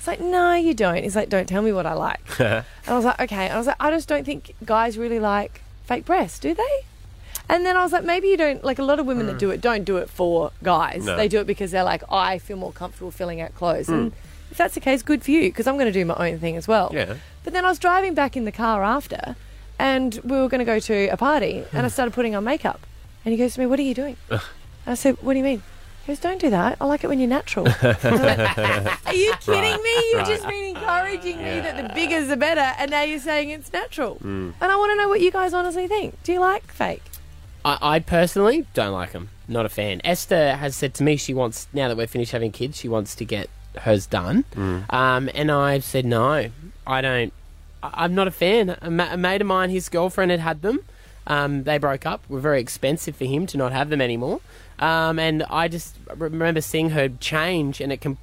[0.05, 1.01] It's like, no, you don't.
[1.01, 2.19] He's like, don't tell me what I like.
[2.39, 3.45] and I was like, okay.
[3.45, 6.85] And I was like, I just don't think guys really like fake breasts, do they?
[7.49, 9.49] And then I was like, maybe you don't like a lot of women that do
[9.49, 11.05] it don't do it for guys.
[11.05, 11.17] No.
[11.17, 13.89] They do it because they're like, I feel more comfortable filling out clothes.
[13.89, 14.15] And Mm.
[14.51, 16.55] if that's the case, good for you because I'm going to do my own thing
[16.55, 16.91] as well.
[16.93, 17.15] Yeah.
[17.43, 19.35] But then I was driving back in the car after,
[19.79, 22.85] and we were going to go to a party, and I started putting on makeup.
[23.25, 24.17] And he goes to me, "What are you doing?"
[24.85, 25.63] I said, "What do you mean?"
[26.05, 26.77] He "Don't do that.
[26.79, 30.09] I like it when you're natural." Are you kidding Right, me?
[30.11, 30.27] You've right.
[30.27, 31.93] just been encouraging me that the Yeah.
[31.93, 34.15] bigger's the better, and now you're saying it's natural.
[34.17, 34.53] Mm.
[34.61, 36.21] And I want to know what you guys honestly think.
[36.23, 37.03] Do you like fake?
[37.63, 39.29] I, I personally don't like them.
[39.47, 40.01] Not a fan.
[40.03, 43.15] Esther has said to me she wants now that we're finished having kids, she wants
[43.15, 43.49] to get
[43.81, 44.45] hers done.
[44.89, 46.49] Um, and I've said no.
[46.87, 47.33] I don't.
[47.83, 48.77] I- I'm not a fan.
[48.81, 50.79] A, ma- a mate of mine, his girlfriend had had them.
[51.27, 52.21] Um, they broke up.
[52.29, 54.41] Were very expensive for him to not have them anymore.
[54.79, 58.17] Um, and I just remember seeing her change, and it can.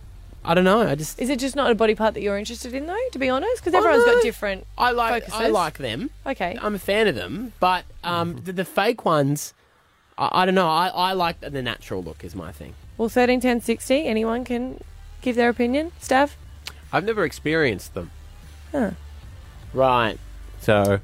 [0.45, 0.83] I don't know.
[0.83, 1.21] I just.
[1.21, 2.99] Is it just not a body part that you're interested in, though?
[3.13, 4.15] To be honest, because everyone's no.
[4.15, 4.67] got different.
[4.77, 5.25] I like.
[5.25, 5.53] I focuses.
[5.53, 6.11] like them.
[6.27, 6.59] Okay.
[6.61, 9.55] I'm a fan of them, but um, the, the fake ones.
[10.19, 10.69] I, I don't know.
[10.69, 12.25] I, I like the, the natural look.
[12.25, 12.75] Is my thing.
[12.99, 14.05] Well, thirteen, ten, sixty.
[14.07, 14.83] Anyone can
[15.23, 15.93] give their opinion.
[16.01, 16.33] Stav.
[16.93, 18.11] I've never experienced them,
[18.71, 18.91] Huh.
[19.73, 20.19] Right.
[20.61, 21.01] so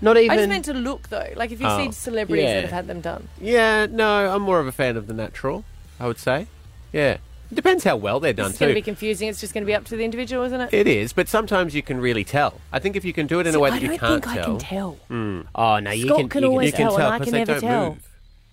[0.00, 0.30] Not even.
[0.30, 1.28] I just meant to look though.
[1.36, 1.78] Like if you Oh.
[1.86, 2.54] see celebrities Yeah.
[2.54, 3.28] that have had them done.
[3.40, 5.64] yeah, no, I'm more of a fan of the natural.
[6.00, 6.46] I would say,
[6.92, 7.18] yeah.
[7.50, 8.50] It depends how well they're done too.
[8.50, 8.78] It's going to too.
[8.78, 9.28] be confusing.
[9.28, 10.72] It's just going to be up to the individual, isn't it?
[10.74, 12.60] It is, but sometimes you can really tell.
[12.72, 13.98] I think if you can do it in See, a way I that you don't
[13.98, 14.98] can't think I tell, can tell.
[15.10, 15.46] Mm.
[15.54, 16.28] Oh no, you Scott can.
[16.30, 17.88] can you always you can tell, tell and I can they never don't tell.
[17.90, 18.08] move.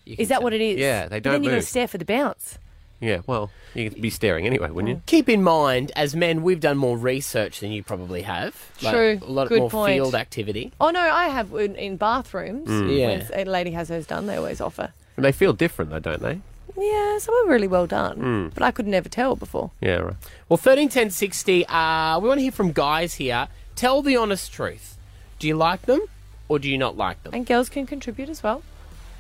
[0.06, 0.44] You can Is that tell.
[0.44, 0.78] what it is?
[0.78, 1.64] Yeah, they But don't Then you're going move.
[1.64, 2.58] to stare for the bounce.
[3.02, 5.02] Yeah, well, you'd be staring anyway, wouldn't you?
[5.08, 8.56] Keep in mind, as men, we've done more research than you probably have.
[8.82, 9.20] Like, True.
[9.22, 9.96] A lot Good more point.
[9.96, 10.72] field activity.
[10.80, 12.70] Oh no, I have in, in bathrooms.
[12.70, 12.98] Mm.
[12.98, 13.08] Yeah.
[13.36, 14.94] When a lady has hers done, they always offer.
[15.18, 16.40] And they feel different, though, don't they?
[16.78, 18.54] Yeah, some are really well done, Mm.
[18.54, 19.72] but I could never tell before.
[19.82, 20.16] Yeah, right.
[20.48, 21.66] Well, thirteen ten sixty.
[21.68, 23.48] Uh, we want to hear from guys here.
[23.76, 24.98] Tell the honest truth.
[25.40, 26.02] Do you like them,
[26.48, 27.34] or do you not like them?
[27.34, 28.62] And girls can contribute as well.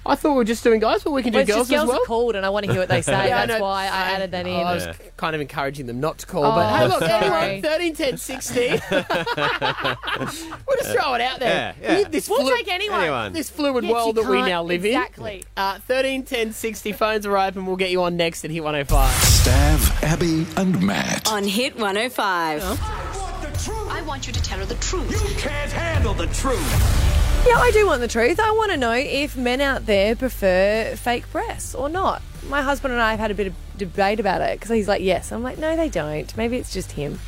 [0.03, 1.83] I thought we were just doing guys, but we can do Well, girls just girls
[1.83, 2.01] as well.
[2.01, 3.11] are called, and I want to hear what they say.
[3.11, 3.65] Yeah, That's know.
[3.65, 4.53] why I added that in.
[4.55, 4.93] I was Yeah.
[5.15, 7.11] kind of encouraging them not to call, Oh, but hey, look, sorry.
[7.51, 8.59] anyone, 13, 10, 60.
[8.91, 11.75] we'll just throw it out there.
[11.81, 12.07] Yeah, yeah.
[12.09, 12.99] This We'll flu- take anyone.
[13.01, 13.33] Anyone.
[13.33, 15.33] This fluid Yes, world that we now live exactly.
[15.33, 15.39] in.
[15.41, 15.45] Exactly.
[15.57, 16.91] Uh, 13, 10, 60.
[16.93, 17.65] Phones are open.
[17.67, 19.09] We'll get you on next at Hit 105.
[19.21, 21.31] Stav, Abby, and Matt.
[21.31, 22.63] On Hit 105.
[22.63, 25.11] I want you to tell her the truth.
[25.29, 27.11] You can't handle the truth.
[27.43, 28.39] Yeah, I do want the truth.
[28.39, 32.21] I want to know if men out there prefer fake breasts or not.
[32.47, 35.01] My husband and I have had a bit of debate about it because he's like,
[35.01, 35.32] yes.
[35.32, 36.36] I'm like, no, they don't.
[36.38, 37.19] Maybe it's just him.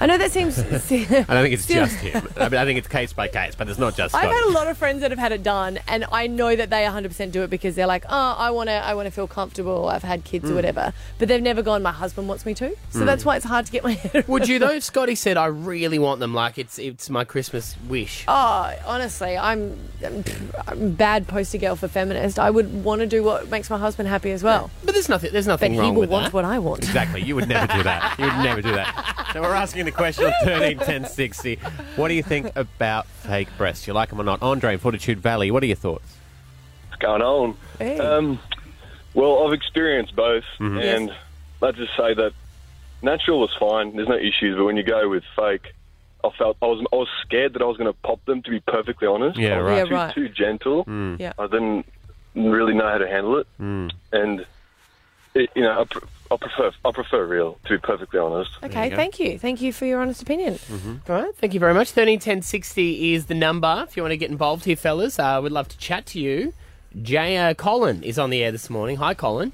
[0.00, 0.58] I know that seems.
[0.58, 2.26] I don't think it's just him.
[2.36, 4.52] I, mean, I think it's case by case, but it's not just I've had a
[4.52, 7.42] lot of friends that have had it done, and I know that they 100% do
[7.42, 9.88] it because they're like, oh, I want to, I want to feel comfortable.
[9.88, 10.52] I've had kids Hmm.
[10.52, 11.82] or whatever, but they've never gone.
[11.82, 14.26] My husband wants me to, so that's why it's hard to get my head.
[14.26, 14.78] Would you, though?
[14.78, 16.32] Scotty said, I really want them.
[16.34, 18.24] Like, it's it's my Christmas wish.
[18.26, 19.78] Oh, honestly, I'm,
[20.66, 22.38] I'm, bad poster girl for feminist.
[22.38, 25.30] I would want to do what makes my husband happy as well, But there's nothing,
[25.32, 26.32] there's but nothing he wrong will with want that.
[26.32, 26.84] what I want.
[26.84, 27.22] Exactly.
[27.22, 28.18] You would never do that.
[28.18, 29.16] You would never do that.
[29.30, 31.56] So we're asking the question on 13, 10, 60.
[31.96, 33.86] What do you think about fake breasts?
[33.86, 34.42] You like them or not?
[34.42, 36.16] Andre in Fortitude Valley, what are your thoughts?
[36.88, 37.56] What's going on?
[37.78, 37.98] Hey.
[37.98, 38.38] Um,
[39.14, 40.78] well, I've experienced both, mm-hmm.
[40.78, 41.12] and
[41.60, 42.32] let's just say that
[43.02, 43.96] natural was fine.
[43.96, 45.74] There's no issues, but when you go with fake,
[46.22, 48.42] I felt I was I was scared that I was going to pop them.
[48.42, 49.76] To be perfectly honest, Yeah, I was right.
[49.76, 50.14] Yeah, Too, right.
[50.14, 50.84] too gentle.
[50.84, 51.16] Hmm.
[51.18, 51.32] Yeah.
[51.38, 51.86] I didn't
[52.34, 53.88] really know how to handle it, hmm.
[54.12, 54.46] and
[55.34, 57.58] it, you know, I, pr- I prefer I prefer real.
[57.64, 58.50] To be perfectly honest.
[58.62, 58.96] Okay, go.
[58.96, 60.58] thank you, thank you for your honest opinion.
[61.08, 61.90] All right, thank you very much.
[61.90, 65.18] 13, 10, 60 is the number if you want to get involved here, fellas.
[65.18, 66.52] Uh, we'd love to chat to you.
[67.02, 68.96] Jay uh, Colin is on the air this morning.
[68.96, 69.52] Hi, Colin.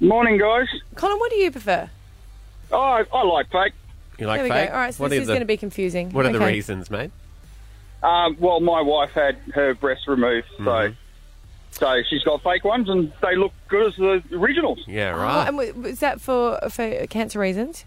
[0.00, 0.66] Morning, guys.
[0.96, 1.90] Colin, what do you prefer?
[2.72, 3.72] Oh, I, I like fake.
[4.18, 4.68] You like there we fake?
[4.68, 4.74] go.
[4.74, 6.10] All right, so what this are is the, going to be confusing.
[6.10, 6.52] What are the Okay.
[6.52, 7.10] reasons, mate?
[8.02, 10.64] Um, well, my wife had her breast removed, Mm-hmm.
[10.64, 10.94] so
[11.70, 14.80] so she's got fake ones, and they look good as the originals.
[14.86, 15.48] Yeah, Oh, right.
[15.48, 17.84] and w- was that for for cancer reasons?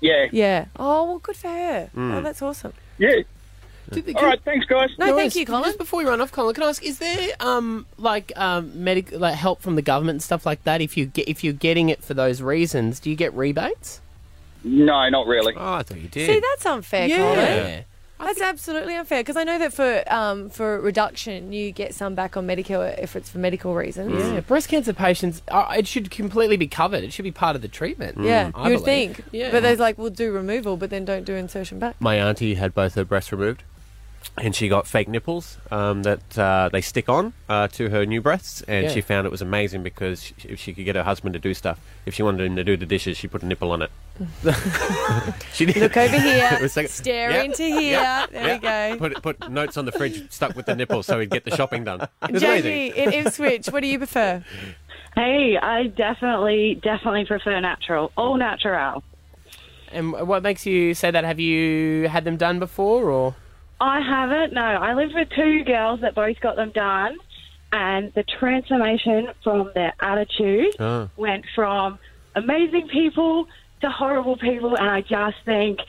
[0.00, 0.64] Yeah, Yeah.
[0.78, 1.90] Oh well, good for her.
[1.96, 2.14] Mm.
[2.16, 2.72] Oh, that's awesome.
[2.98, 3.22] yeah.
[3.90, 4.90] Did the- All right, thanks, guys.
[4.98, 5.36] No, thank worries.
[5.36, 5.64] you, Colin.
[5.64, 9.18] Just before we run off, Colin, can I ask: Is there um like um medical
[9.18, 10.80] like help from the government and stuff like that?
[10.80, 14.00] If you get if you're getting it for those reasons, do you get rebates?
[14.64, 15.54] No, not really.
[15.56, 16.26] Oh, I thought you did.
[16.26, 17.38] See, that's unfair, Colin.
[17.38, 17.82] Yeah.
[18.22, 22.36] That's absolutely unfair because I know that for um, for reduction you get some back
[22.36, 24.12] on Medicare if it's for medical reasons.
[24.14, 27.04] Yeah, breast cancer patients, uh, it should completely be covered.
[27.04, 28.18] It should be part of the treatment.
[28.20, 29.16] Yeah, I you would believe.
[29.16, 29.24] think.
[29.32, 29.50] Yeah.
[29.50, 32.00] But there's like, we'll do removal, but then don't do insertion back.
[32.00, 33.64] My auntie had both her breasts removed.
[34.38, 38.20] And she got fake nipples um, that uh, they stick on uh, to her new
[38.22, 38.92] breasts, and Yeah.
[38.92, 41.52] she found it was amazing because she, if she could get her husband to do
[41.54, 43.90] stuff, if she wanted him to do the dishes, she put a nipple on it.
[45.52, 45.76] she did.
[45.76, 47.42] Look over here, like- stare Yeah.
[47.42, 48.26] into here.
[48.30, 48.96] There we go.
[48.98, 51.84] Put put notes on the fridge stuck with the nipple so he'd get the shopping
[51.84, 52.00] done.
[52.22, 52.92] It was amazing.
[52.92, 54.42] Jamie in Ipswich, what do you prefer?
[55.14, 58.12] Hey, I definitely, definitely prefer natural.
[58.16, 59.02] All natural.
[59.90, 61.22] And what makes you say that?
[61.24, 63.34] Have you had them done before, or
[63.82, 64.52] I haven't.
[64.52, 67.16] No, I lived with two girls that both got them done,
[67.72, 71.10] and the transformation from their attitude Oh.
[71.16, 71.98] went from
[72.36, 73.48] amazing people
[73.80, 75.80] to horrible people, and I just think.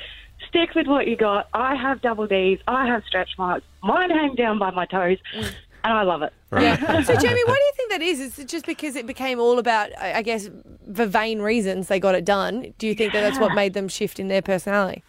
[0.49, 1.47] Stick with what you got.
[1.53, 2.59] I have double D's.
[2.67, 3.65] I have stretch marks.
[3.81, 5.51] Mine hang down by my toes, mm.
[5.83, 6.33] and I love it.
[6.51, 7.01] Yeah.
[7.01, 8.19] So, Jamie, why do you think that is?
[8.19, 10.49] Is it just because it became all about, I I guess,
[10.93, 12.73] for vain reasons they got it done?
[12.77, 15.01] Do you think that that's what made them shift in their personality?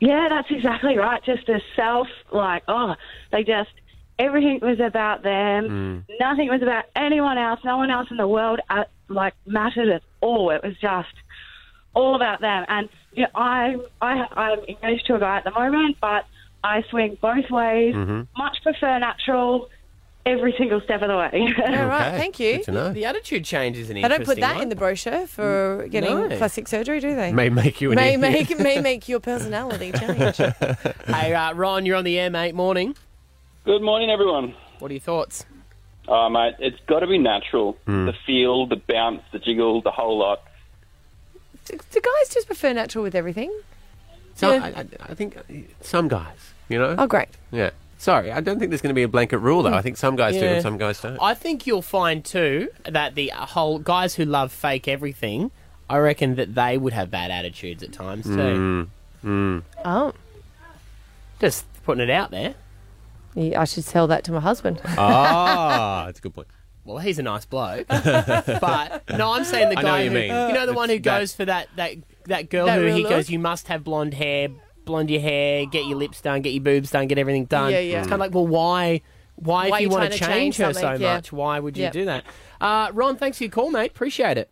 [0.00, 1.22] Yeah, that's exactly right.
[1.24, 2.94] Just a self, like, oh,
[3.32, 3.70] they just,
[4.18, 6.04] everything was about them.
[6.20, 7.60] Nothing was about anyone else.
[7.64, 10.50] No one else in the world, uh, like, mattered at all.
[10.50, 11.12] It was just
[11.94, 12.64] all about them.
[12.68, 16.26] And, you know, I, I, I'm engaged to a guy at the moment, but
[16.62, 17.94] I swing both ways.
[17.94, 18.22] Mm-hmm.
[18.36, 19.68] Much prefer natural
[20.28, 21.54] every single step of the way.
[21.78, 22.62] All right, thank you.
[22.64, 24.64] The attitude change is an They don't put that one.
[24.64, 26.36] in the brochure for getting No.
[26.36, 27.32] plastic surgery, do they?
[27.32, 28.20] May make you an may idiot.
[28.20, 30.36] make may make your personality change.
[31.06, 32.54] hey, uh, Ron, you're on the air, mate.
[32.54, 32.94] Morning.
[33.64, 34.54] Good morning, everyone.
[34.78, 35.44] What are your thoughts?
[36.06, 37.72] Oh, mate, it's got to be natural.
[37.86, 38.06] Hmm.
[38.06, 40.42] The feel, the bounce, the jiggle, the whole lot.
[41.66, 43.52] do, do guys just prefer natural with everything?
[44.34, 44.64] So Yeah.
[44.64, 45.36] I, I, I think
[45.80, 46.94] some guys, you know.
[46.96, 47.28] Oh, great.
[47.50, 47.70] Yeah.
[48.00, 49.74] Sorry, I don't think there's going to be a blanket rule though.
[49.74, 50.52] I think some guys do Yeah.
[50.54, 51.18] and some guys don't.
[51.20, 55.50] I think you'll find too that the whole guys who love fake everything,
[55.90, 58.30] I reckon that they would have bad attitudes at times too.
[58.36, 58.88] Mm.
[59.24, 59.62] Mm.
[59.84, 60.12] Oh,
[61.40, 62.54] Just putting it out there.
[63.34, 64.80] Yeah, I should tell that to my husband.
[64.86, 66.48] Ah, that's a good point.
[66.84, 70.10] Well, he's a nice bloke, but no, I'm saying the I guy know what you
[70.10, 70.48] who, mean.
[70.48, 71.94] you know, the one who It's that- goes for that that
[72.26, 73.10] that girl That who he look?
[73.10, 74.48] goes, you must have blonde hair,
[74.88, 77.70] blonde your hair, get your lips done, get your boobs done, get everything done.
[77.70, 77.98] Yeah, yeah.
[78.00, 79.02] It's kind of like, well, why?
[79.36, 80.92] Why, Why if you you want to to change, change her so?
[80.94, 81.14] Yeah.
[81.14, 81.92] much, why would you Yep.
[81.92, 82.24] do that?
[82.60, 83.92] Uh, Ron, thanks for your call, mate.
[83.92, 84.50] Appreciate it.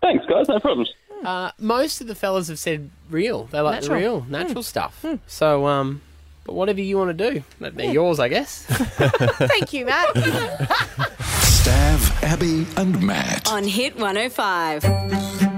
[0.00, 0.48] Thanks, guys.
[0.48, 0.94] No problems.
[1.22, 3.44] Uh, most of the fellas have said real.
[3.44, 3.94] They like Natural.
[3.98, 5.04] the real, natural stuff.
[5.26, 6.00] So, um,
[6.44, 8.64] but whatever you want to do, that- they're yours, I guess.
[8.66, 10.08] Thank you, Matt.
[11.28, 13.48] Stav, Abby, and Matt.
[13.52, 15.51] On Hit 105.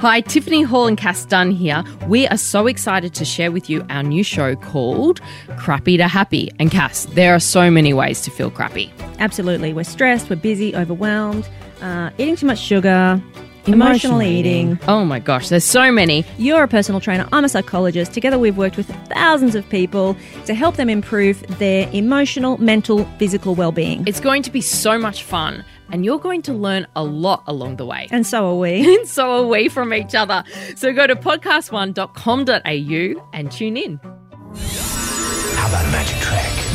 [0.00, 1.82] Hi, Tiffany Hall and Cass Dunn here.
[2.06, 5.20] We are so excited to share with you our new show called
[5.56, 6.52] Crappy to Happy.
[6.60, 8.92] And Cass, there are so many ways to feel crappy.
[9.18, 9.72] Absolutely.
[9.72, 11.48] We're stressed, we're busy, overwhelmed,
[11.82, 13.20] uh, eating too much sugar,
[13.66, 14.78] emotional eating.
[14.86, 16.24] Oh my gosh, there's so many.
[16.38, 18.14] You're a personal trainer, I'm a psychologist.
[18.14, 23.56] Together, we've worked with thousands of people to help them improve their emotional, mental, physical
[23.56, 24.06] well being.
[24.06, 27.76] It's going to be so much fun, and you're going to learn a lot along
[27.76, 28.08] the way.
[28.10, 28.96] And so are we.
[28.98, 30.44] and so are we from each other.
[30.76, 34.00] So go to podcast1.com.au and tune in.
[35.56, 36.68] How about a magic trick?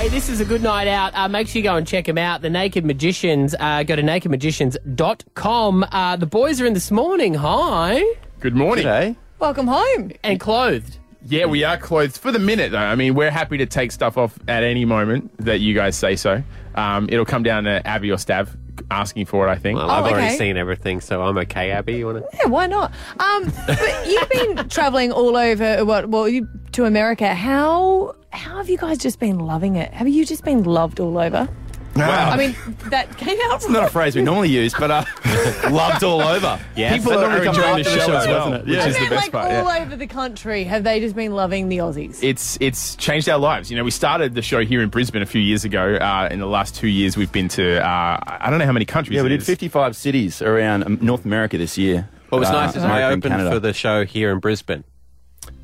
[0.00, 1.14] Hey, this is a good night out.
[1.14, 2.40] Uh, make sure you go and check them out.
[2.40, 3.54] The Naked Magicians.
[3.60, 5.86] Uh, go to nakedmagicians.com.
[5.92, 7.34] Uh, the boys are in this morning.
[7.34, 8.02] Hi.
[8.38, 8.86] Good morning.
[8.86, 9.16] G'day.
[9.38, 10.12] Welcome home.
[10.22, 10.96] And clothed.
[11.26, 12.78] Yeah, we are clothed for the minute, though.
[12.78, 16.16] I mean, we're happy to take stuff off at any moment that you guys say
[16.16, 16.42] so.
[16.74, 18.56] Um, it'll come down to Abby or Stav
[18.90, 19.78] asking for it, I think.
[19.78, 20.36] Well, I've Oh, already okay.
[20.36, 21.94] seen everything, so I'm okay, Abby.
[21.94, 22.36] You want to?
[22.38, 22.92] Yeah, why not?
[23.18, 25.84] Um, but you've been traveling all over.
[25.84, 26.08] What?
[26.08, 27.34] Well, you to America.
[27.34, 29.92] How how have you guys just been loving it?
[29.92, 31.48] Have you just been loved all over?
[31.96, 32.30] Wow.
[32.30, 32.54] I mean,
[32.90, 33.56] that came out.
[33.56, 35.04] It's not a phrase we normally use, but uh,
[35.70, 36.58] loved all over.
[36.76, 38.64] Yeah, People that are normally comes enjoying after the show as well, doesn't it?
[38.66, 38.86] which Yeah.
[38.86, 39.52] is the best like part.
[39.52, 39.82] all yeah.
[39.82, 42.22] over the country, have they just been loving the Aussies?
[42.22, 43.70] It's it's changed our lives.
[43.70, 45.96] You know, we started the show here in Brisbane a few years ago.
[45.96, 48.84] Uh, in the last two years, we've been to uh, I don't know how many
[48.86, 49.16] countries.
[49.16, 52.08] Yeah, we did 55 cities around um, North America this year.
[52.28, 53.50] What was Uh, nice is I opened Canada.
[53.50, 54.84] for the show here in Brisbane.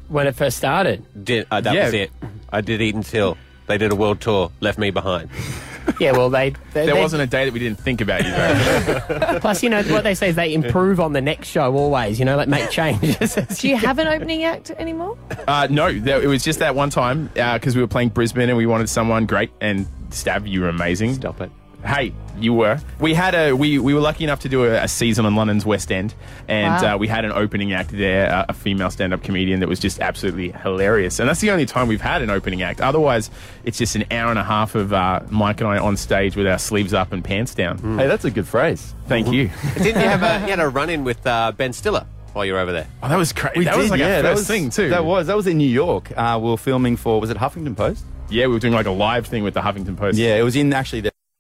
[0.09, 1.05] When it first started.
[1.25, 1.85] Did uh, that Yeah.
[1.85, 2.11] was it?
[2.53, 3.37] I did Eaton's Hill.
[3.69, 5.31] They did a world tour, left me behind.
[6.01, 6.51] Yeah, well, they.
[6.51, 8.31] they There they- wasn't a day that we didn't think about you.
[8.31, 9.38] Though.
[9.40, 12.18] Plus, you know what they say is they improve on the next show always.
[12.18, 13.35] You know, like make changes.
[13.61, 15.16] Do you have an opening act anymore?
[15.46, 18.57] uh, no, there, it was just that one time because we were playing Brisbane and
[18.59, 19.51] we wanted someone great.
[19.61, 21.14] And Stav, you were amazing.
[21.14, 21.51] Stop it.
[21.87, 22.79] Hey, you were.
[23.01, 25.64] We had a we, we were lucky enough to do a, a season on London's
[25.64, 26.14] West End,
[26.49, 26.94] and Wow.
[26.94, 30.01] uh, we had an opening act there, uh, a female stand-up comedian that was just
[30.01, 31.18] absolutely hilarious.
[31.20, 32.81] And that's the only time we've had an opening act.
[32.81, 33.31] Otherwise,
[33.64, 36.46] it's just an hour and a half of uh, Mike and I on stage with
[36.46, 37.79] our sleeves up and pants down.
[37.99, 38.94] Hey, that's a good phrase.
[39.07, 39.51] Thank you.
[39.77, 42.53] Didn't you have a you had a run in with uh, Ben Stiller while you
[42.53, 42.88] were over there?
[43.03, 43.61] Oh, that was crazy.
[43.61, 44.90] We that was did, like yeah, our that first was, thing too.
[44.90, 46.12] That was that was in New York.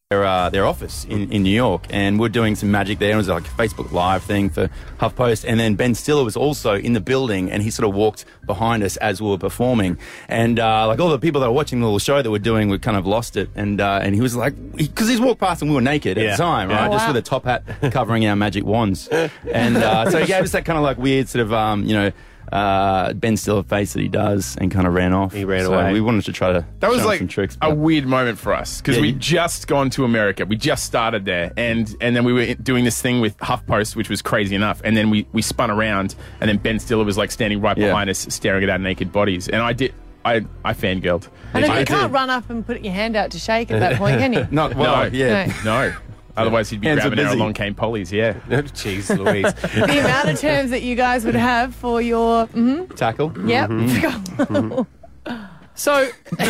[0.08, 0.46] We were filming for was it Huffington Post?
[0.46, 0.46] Yeah, we were doing like a live thing with the Huffington Post.
[0.46, 2.20] Yeah, it was in actually their their, uh, their office in, in New York, and
[2.20, 3.12] we're doing some magic there.
[3.12, 6.74] It was like a Facebook Live thing for HuffPost, and then Ben Stiller was also
[6.74, 10.60] in the building, and he sort of walked behind us as we were performing, and
[10.60, 12.78] uh, like all the people that were watching the little show that we're doing, we
[12.78, 15.68] kind of lost it, and uh, and he was like, because he's walked past and
[15.70, 16.88] we were naked at the time, right, Yeah.
[16.92, 17.12] just Wow.
[17.12, 20.64] with a top hat covering our magic wands, and uh, so he gave us that
[20.64, 22.12] kind of like weird sort of um, you know.
[22.52, 25.32] Uh, Ben Stiller face that he does and kind of ran off.
[25.32, 25.92] He ran so away.
[25.92, 27.58] We wanted to try to That was show like some tricks.
[27.60, 30.46] a weird moment for us because Yeah, we you- just gone to America.
[30.46, 34.08] We just started there, and and then we were doing this thing with HuffPost, which
[34.08, 34.80] was crazy enough.
[34.84, 37.88] And then we we spun around, and then Ben Stiller was like standing right Yeah.
[37.88, 39.48] behind us, staring at our naked bodies.
[39.48, 39.92] And I did,
[40.24, 41.28] I I fangirled.
[41.54, 41.88] I know I you did.
[41.88, 44.46] can't run up and put your hand out to shake at that point, can you?
[44.52, 45.52] Not well, no, yeah.
[45.64, 45.92] no.
[46.36, 47.38] Otherwise, he'd be Hands grabbing our busy.
[47.38, 48.12] along came pollies.
[48.12, 48.34] Yeah.
[48.48, 49.52] Jeez, Louise.
[49.54, 52.46] the amount of terms that you guys would have for your.
[52.48, 52.94] mhm.
[52.96, 53.32] Tackle.
[53.46, 54.86] Yep.
[55.78, 55.92] So,
[56.36, 56.46] where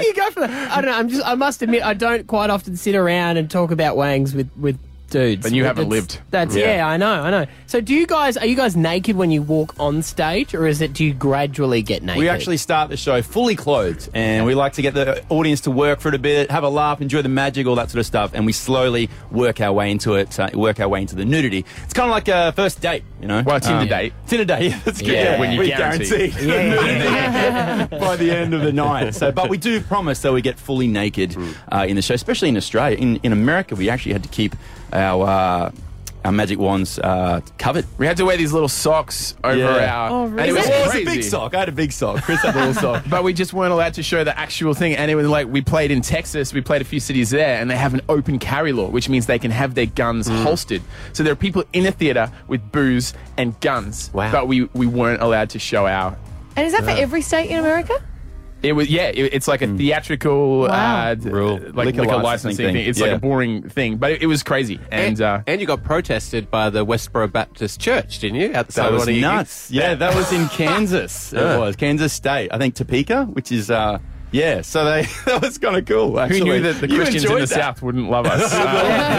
[0.00, 0.70] do you go for that?
[0.70, 0.96] I don't know.
[0.96, 1.26] I'm just.
[1.26, 4.78] I must admit, I don't quite often sit around and talk about wangs with with
[5.10, 5.42] dudes.
[5.42, 6.20] Then you haven't That's- lived.
[6.30, 6.76] That's Yeah.
[6.76, 6.88] yeah.
[6.88, 7.22] I know.
[7.22, 7.46] I know.
[7.66, 10.80] So, do you guys are you guys naked when you walk on stage, or is
[10.80, 12.18] it do you gradually get naked?
[12.18, 15.70] We actually start the show fully clothed, and we like to get the audience to
[15.70, 18.06] work for it a bit, have a laugh, enjoy the magic, all that sort of
[18.06, 21.24] stuff, and we slowly work our way into it, uh, work our way into the
[21.24, 21.64] nudity.
[21.84, 23.42] It's kind of like a first date, you know.
[23.44, 24.12] Well, Tinder Um, date.
[24.26, 25.08] Tinder date, yeah, that's good.
[25.12, 26.28] Yeah, when you we guarantee.
[26.30, 29.14] guarantee by the end of the night.
[29.14, 31.36] So, but we do promise that we get fully naked
[31.72, 32.96] uh, in the show, especially in Australia.
[32.96, 34.54] In in America, we actually had to keep
[35.00, 35.26] our.
[35.26, 35.70] Uh,
[36.22, 37.86] our magic wands uh, covered.
[37.96, 39.96] We had to wear these little socks over Yeah.
[39.96, 40.10] our.
[40.10, 40.48] Oh, and really?
[40.50, 41.06] it was Well, it was crazy.
[41.10, 41.54] a big sock.
[41.54, 42.22] I had a big sock.
[42.24, 43.04] Chris had a little sock.
[43.08, 44.94] But we just weren't allowed to show the actual thing.
[44.96, 47.70] And it was like we played in Texas, we played a few cities there, and
[47.70, 50.42] they have an open carry law, which means they can have their guns Mm.
[50.42, 50.82] holstered.
[51.14, 54.10] So there are people in the theater with booze and guns.
[54.12, 54.30] Wow.
[54.30, 56.14] But we, we weren't allowed to show our.
[56.54, 57.94] And is that for every state in America?
[58.62, 59.08] It was yeah.
[59.08, 60.66] It, it's like a theatrical Wow.
[61.10, 61.58] uh, d- Rule.
[61.72, 62.74] like Liquor liquor, licensing licensing thing.
[62.74, 62.86] thing.
[62.88, 63.06] It's Yeah.
[63.06, 64.78] like a boring thing, but it, it was crazy.
[64.90, 68.52] And, uh, and you got protested by the Westboro Baptist Church, didn't you?
[68.54, 69.70] Outside That was one of your nuts.
[69.70, 71.32] Yeah, that was in Kansas.
[71.32, 72.50] It was Kansas State.
[72.52, 73.98] I think Topeka, which is uh,
[74.32, 74.62] yeah.
[74.62, 76.12] So they that was kind of cool.
[76.12, 77.48] who Actually, knew that the You Christians in the that.
[77.48, 78.52] South wouldn't love us?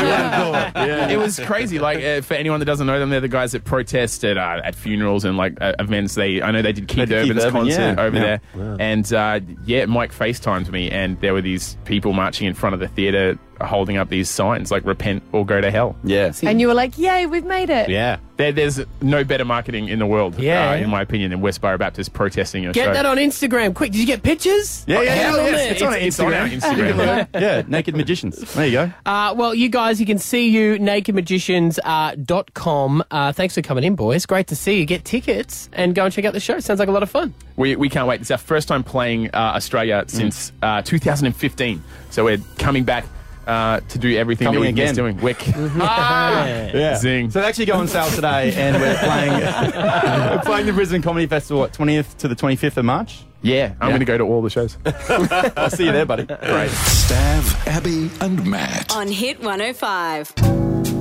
[0.02, 1.80] Uh, It was crazy.
[1.80, 4.62] Like uh, for anyone that doesn't know them, they're the guys that protest at uh,
[4.64, 6.16] at funerals and like uh, events.
[6.16, 8.02] They I know they did Keith They Keith Urban's Urban, concert yeah.
[8.02, 8.38] over Yeah.
[8.56, 12.74] there, and uh, yeah, Mike FaceTimed me, and there were these people marching in front
[12.74, 16.32] of the theater holding up these signs like "Repent or go to hell." Yeah.
[16.44, 17.90] And you were like, yay, we've made it.
[17.90, 18.18] Yeah.
[18.38, 20.72] There, there's no better marketing in the world, Yeah.
[20.72, 22.94] uh, in my opinion, than Westboro Baptist protesting your Get show.
[22.94, 23.92] that on Instagram, quick!
[23.92, 24.84] Did you get pictures?
[24.88, 27.28] Yeah, yeah, Get yeah, on yeah, it's, on, it's on our Instagram.
[27.40, 28.38] yeah, naked magicians.
[28.56, 28.92] There you go.
[29.06, 31.82] Uh, well, you guys, you can see you nakedmagicians.com.
[31.92, 33.04] Uh, dot com.
[33.12, 34.26] uh, thanks for coming in, boys.
[34.26, 34.86] Great to see you.
[34.86, 36.60] Get tickets and go and check out the show.
[36.60, 37.34] Sounds like a lot of fun.
[37.58, 38.22] We, we can't wait.
[38.22, 41.84] It's our first time playing uh, Australia since uh, 2015.
[42.10, 43.06] So we're coming back
[43.52, 44.86] uh, to do everything Coming that we again.
[44.86, 45.18] missed doing.
[45.22, 45.44] Wick.
[45.56, 46.46] ah!
[46.46, 46.98] Yeah.
[46.98, 47.30] Zing.
[47.32, 49.32] So they actually go on sale today, and we're playing
[50.32, 53.24] we're playing the Brisbane Comedy Festival what twentieth to the twenty fifth of March.
[53.44, 53.94] Yeah, I'm Yeah.
[53.94, 54.78] going to go to all the shows.
[55.58, 56.26] I'll see you there, buddy.
[56.26, 56.70] Great.
[56.70, 58.96] Stav, Abby, and Matt.
[58.96, 61.01] On Hit 105.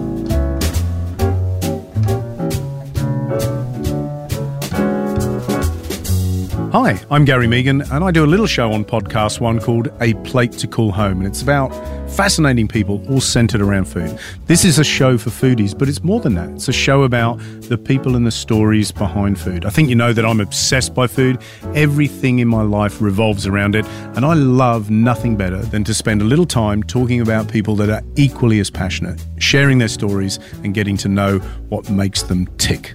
[6.73, 10.15] Hi, I'm Gary Mehigan, and I do a little show on Podcast One called A
[10.23, 11.71] Plate to Call Home, and it's about
[12.13, 14.17] fascinating people all centered around food.
[14.47, 16.49] This is a show for foodies, but it's more than that.
[16.51, 19.65] It's a show about the people and the stories behind food.
[19.65, 21.43] I think you know that I'm obsessed by food.
[21.75, 26.23] Everything in my life revolves around it, and I love nothing better than to spend
[26.23, 30.73] a little time talking about people that are equally as passionate, sharing their stories, and
[30.73, 32.95] getting to know what makes them tick.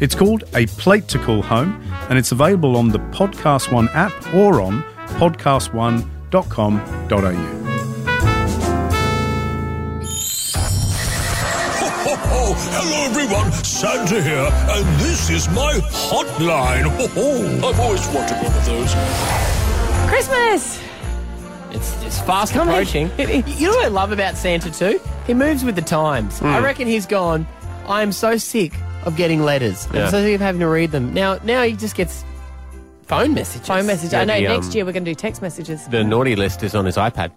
[0.00, 4.12] It's called A Plate to Call Home, and it's available on the Podcast One app
[4.32, 4.84] or on
[5.18, 6.04] podcastone.com.au.
[12.30, 16.84] Oh, hello everyone, Santa here, and this is my hotline.
[17.16, 18.94] Oh, I've always wanted one of those.
[20.08, 20.80] Christmas!
[21.72, 22.72] It's, it's fast Coming.
[22.72, 23.10] approaching.
[23.58, 25.00] you know what I love about Santa too?
[25.26, 26.38] He moves with the times.
[26.38, 26.46] Hmm.
[26.46, 27.48] I reckon he's gone.
[27.88, 28.72] I am so sick
[29.04, 29.86] of getting letters.
[29.92, 30.04] Yeah.
[30.06, 31.14] I'm so sick of having to read them.
[31.14, 32.24] Now, now he just gets
[33.04, 33.66] phone messages.
[33.66, 34.12] Phone message.
[34.12, 35.86] Yeah, I know the, next um, year we're going to do text messages.
[35.88, 37.32] The naughty list is on his iPad.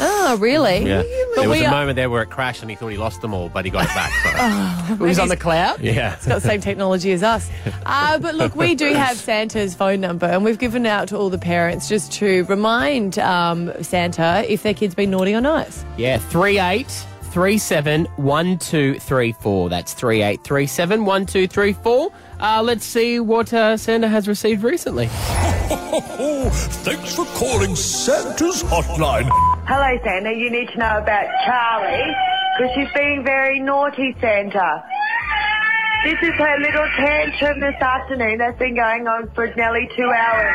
[0.00, 0.78] Oh, really?
[0.84, 1.02] Yeah.
[1.34, 3.20] But there was a are- moment there where it crashed and he thought he lost
[3.20, 4.10] them all, but he got it back.
[4.22, 4.30] So.
[4.86, 5.80] Oh, It was on the cloud?
[5.80, 6.14] Yeah.
[6.14, 7.50] It's got the same technology as us.
[7.86, 11.16] Uh, but look, we do have Santa's phone number, and we've given it out to
[11.16, 15.84] all the parents just to remind um, Santa if their kid's been naughty or nice.
[15.98, 19.68] Yeah, three eight three seven one two three four.
[19.68, 22.12] That's three eight three seven one two three four.
[22.38, 25.06] Uh, let's see what uh, Santa has received recently.
[26.86, 29.28] Thanks for calling Santa's hotline.
[29.66, 30.30] Hello, Santa.
[30.30, 32.14] You need to know about Charlie
[32.56, 34.84] because she's being very naughty, Santa.
[36.04, 40.54] This is her little tantrum this afternoon that's been going on for nearly two hours.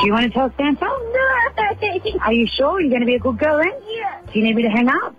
[0.00, 0.86] Do you want to tell Santa?
[0.88, 2.18] Oh, no.
[2.24, 3.72] Are you sure you're going to be a good girl then?
[3.86, 4.20] Yeah.
[4.26, 5.14] Do you need me to hang up?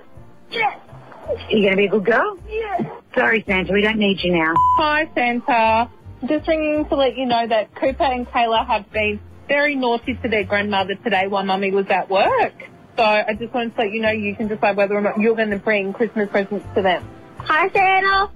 [0.52, 0.80] Yes.
[1.28, 2.38] Are you going to be a good girl?
[2.50, 2.84] Yes.
[3.16, 3.72] Sorry, Santa.
[3.72, 4.54] We don't need you now.
[4.78, 5.90] Hi, Santa.
[6.26, 10.30] Just ringing to let you know that Cooper and Kayla have been very naughty to
[10.30, 12.54] their grandmother today while Mummy was at work.
[12.98, 15.36] So I just wanted to let you know you can decide whether or not you're
[15.36, 17.08] going to bring Christmas presents to them.
[17.40, 18.30] Hi, Santa.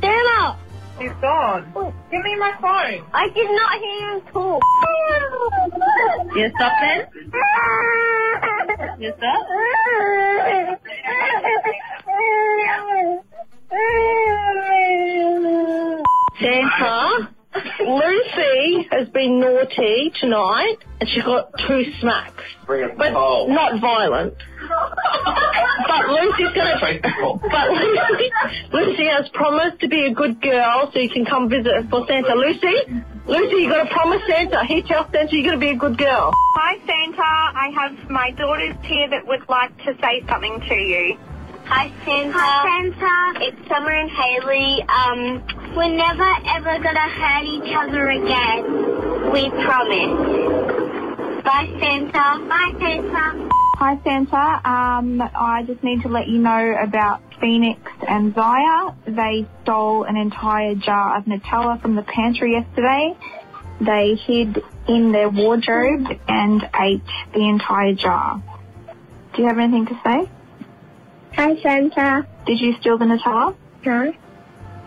[0.00, 0.58] Santa.
[0.98, 1.72] He's gone.
[2.10, 3.04] Give me my phone.
[3.12, 4.62] I did not hear him talk.
[6.34, 7.06] You stop then?
[8.98, 9.40] You stop?
[16.40, 17.35] Santa,
[17.80, 22.42] Lucy has been naughty tonight and she got two smacks.
[22.66, 23.12] But
[23.48, 24.34] not violent.
[25.88, 28.30] But Lucy's gonna But Lucy,
[28.72, 32.06] Lucy has promised to be a good girl so you can come visit us for
[32.06, 32.34] Santa.
[32.34, 33.02] Lucy?
[33.26, 34.64] Lucy, you gotta promise Santa.
[34.64, 36.32] He tells Santa you're gonna be a good girl.
[36.54, 37.22] Hi, Santa.
[37.22, 41.18] I have my daughters here that would like to say something to you.
[41.68, 42.32] Hi, Santa.
[42.38, 43.44] Hi, Santa.
[43.44, 44.82] It's Summer and Haley.
[44.86, 49.32] Um, we're never ever gonna hurt each other again.
[49.32, 51.42] We promise.
[51.44, 52.46] Bye, Santa.
[52.48, 53.48] Bye, Santa.
[53.78, 54.60] Hi, Santa.
[54.64, 58.92] Um, I just need to let you know about Phoenix and Zaya.
[59.06, 63.16] They stole an entire jar of Nutella from the pantry yesterday.
[63.80, 67.02] They hid in their wardrobe and ate
[67.34, 68.40] the entire jar.
[69.34, 70.30] Do you have anything to say?
[71.36, 72.26] Hi, Santa.
[72.46, 73.54] Did you steal the Nutella?
[73.84, 74.12] No.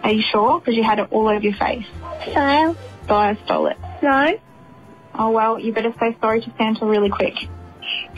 [0.03, 0.59] Are you sure?
[0.59, 1.85] Because you had it all over your face.
[2.25, 2.75] So?
[3.09, 3.77] I stole it.
[4.01, 4.33] No.
[5.13, 7.35] Oh, well, you better say sorry to Santa really quick.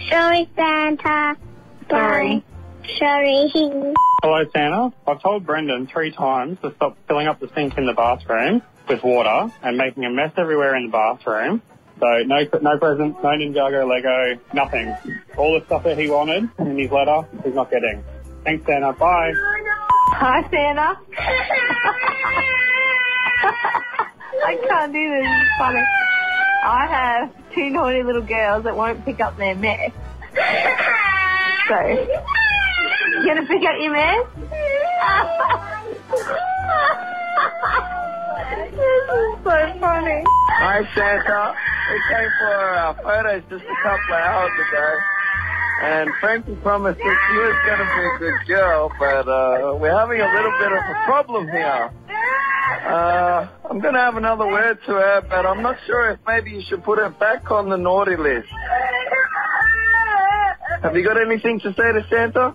[0.09, 1.35] Sorry, Santa.
[1.89, 2.43] Sorry.
[2.97, 3.51] Sorry.
[4.23, 4.93] Hello, Santa.
[5.07, 9.03] I've told Brendan three times to stop filling up the sink in the bathroom with
[9.03, 11.61] water and making a mess everywhere in the bathroom.
[11.99, 14.95] So no, no presents, no Ninjago Lego, nothing.
[15.37, 18.03] All the stuff that he wanted in his letter, he's not getting.
[18.43, 18.93] Thanks, Santa.
[18.93, 19.33] Bye.
[20.13, 20.97] Hi, Santa.
[24.43, 25.25] I can't do this.
[25.25, 25.83] It's funny.
[26.63, 29.91] I have two naughty little girls that won't pick up their mess.
[31.67, 34.25] So, you gonna pick up your mess?
[38.57, 40.23] this is so funny.
[40.49, 41.53] Hi, Santa.
[41.91, 44.99] We came for our photos just a couple of hours ago.
[45.81, 49.97] And Frankie promised that she was going to be a good girl, but uh, we're
[49.97, 51.91] having a little bit of a problem here.
[52.85, 56.51] Uh, I'm going to have another word to her, but I'm not sure if maybe
[56.51, 58.47] you should put her back on the naughty list.
[60.83, 62.53] Have you got anything to say to Santa?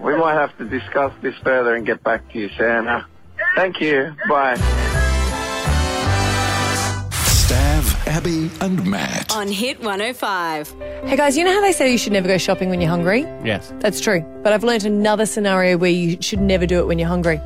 [0.00, 3.06] We might have to discuss this further and get back to you, Santa.
[3.56, 4.14] Thank you.
[4.28, 4.56] Bye.
[8.10, 9.32] Abby, and Matt.
[9.36, 10.74] On Hit 105.
[11.04, 13.20] Hey guys, you know how they say you should never go shopping when you're hungry?
[13.44, 13.72] Yes.
[13.78, 14.20] That's true.
[14.42, 17.40] But I've learnt another scenario where you should never do it when you're hungry.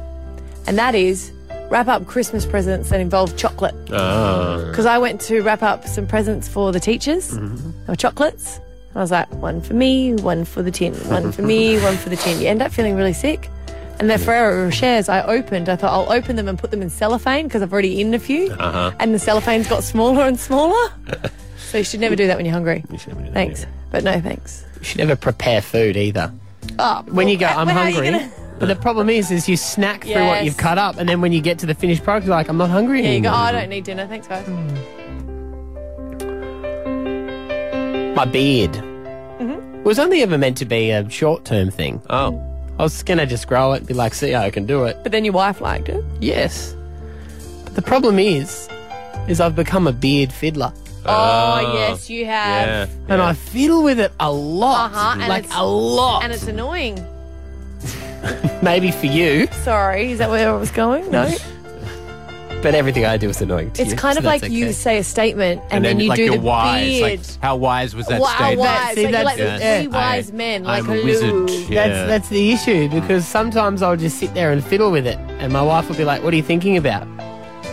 [0.67, 1.33] And that is
[1.69, 3.75] wrap up Christmas presents that involve chocolate.
[3.91, 4.67] Oh.
[4.71, 7.33] Because I went to wrap up some presents for the teachers.
[7.33, 7.71] Mm-hmm.
[7.87, 8.57] They were chocolates.
[8.57, 11.99] And I was like, one for me, one for the tin, one for me, one
[11.99, 12.41] for the tin.
[12.41, 13.51] You end up feeling really sick.
[14.01, 16.91] And the Ferrero Rochers I opened, I thought I'll open them and put them in
[16.91, 18.51] cellophane because I've already eaten a few.
[18.53, 18.93] Uh huh.
[18.99, 20.91] And the cellophane's got smaller and smaller.
[21.59, 22.83] so you should never do that when you're hungry.
[23.33, 23.67] Thanks.
[23.91, 24.65] But no thanks.
[24.81, 26.33] You should never prepare food either.
[26.79, 28.11] Oh, When you go, well, I'm how are you hungry.
[28.13, 30.45] gonna- But the problem is, is you snack through what Yes.
[30.47, 32.57] you've cut up, and then when you get to the finished product, you're like, I'm
[32.57, 33.33] not hungry Yeah, you go, anymore.
[33.39, 34.07] oh, I don't need dinner.
[34.09, 34.47] Thanks, guys.
[38.17, 39.83] My beard Mm-hmm.
[39.83, 42.01] was only ever meant to be a short-term thing.
[42.09, 42.41] Oh.
[42.79, 44.99] I was gonna just grow it, be like, see, how I can do it.
[45.03, 46.05] But then your wife liked it.
[46.21, 46.75] Yes.
[47.65, 48.69] But the problem is,
[49.29, 50.73] is I've become a beard fiddler.
[51.07, 52.91] Oh, yes, you have.
[53.09, 54.91] And I fiddle with it a lot.
[54.93, 56.25] Uh-huh, and like it's- a lot.
[56.25, 57.05] And it's annoying.
[58.63, 59.47] Maybe for you.
[59.63, 61.11] Sorry, is that where I was going?
[61.11, 61.33] No.
[62.65, 63.97] But everything I do is annoying to It's you.
[63.99, 66.25] kind so of like that's you say a statement and, then, then, you like do
[66.25, 66.87] you're the wise.
[66.87, 67.21] beard.
[67.21, 68.59] Like, how wise was that wow, statement?
[68.61, 68.95] wise.
[68.95, 69.79] See, like, you're like that's- the yeah.
[69.81, 71.31] three wise men, like I'm a wizard.
[71.33, 71.47] Lou.
[71.69, 71.89] Yeah.
[71.89, 75.53] That's that's the issue because sometimes I'll just sit there and fiddle with it, and
[75.53, 77.07] my wife will be like, "What are you thinking about?"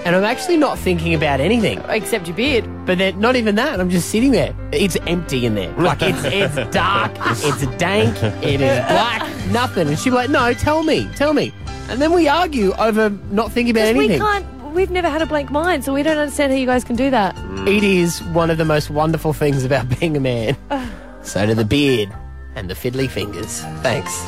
[0.04, 2.66] And I'm actually not thinking about anything except your beard.
[2.86, 3.80] But then not even that.
[3.80, 4.54] I'm just sitting there.
[4.74, 5.72] It's empty in there.
[5.78, 7.14] Like it's it's dark.
[7.48, 8.16] It's dank.
[8.44, 9.22] It is black.
[9.52, 9.88] Nothing.
[9.88, 11.54] And she'll be like, "No, tell me, tell me."
[11.90, 14.20] And then we argue over not thinking about 'Cause we anything.
[14.22, 14.46] can't.
[14.72, 17.10] We've never had a blank mind, so we don't understand how you guys can do
[17.10, 17.36] that.
[17.36, 17.68] Mm.
[17.78, 20.56] It is one of the most wonderful things about being a man.
[21.24, 22.10] so do the beard
[22.56, 23.62] and the fiddly fingers.
[23.82, 24.24] Thanks,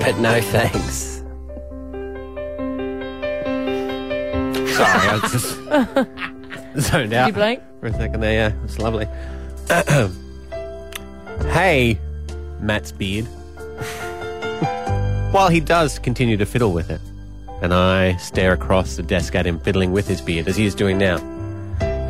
[0.00, 1.16] but no thanks.
[4.80, 5.56] Sorry, I was just
[6.90, 7.26] zoned out.
[7.26, 7.62] you blank?
[7.80, 8.52] For a second there, yeah.
[8.64, 9.06] It's lovely.
[11.52, 11.98] hey,
[12.60, 13.26] Matt's beard.
[15.32, 17.00] While he does continue to fiddle with it,
[17.62, 20.74] and I stare across the desk at him fiddling with his beard as he is
[20.74, 21.18] doing now,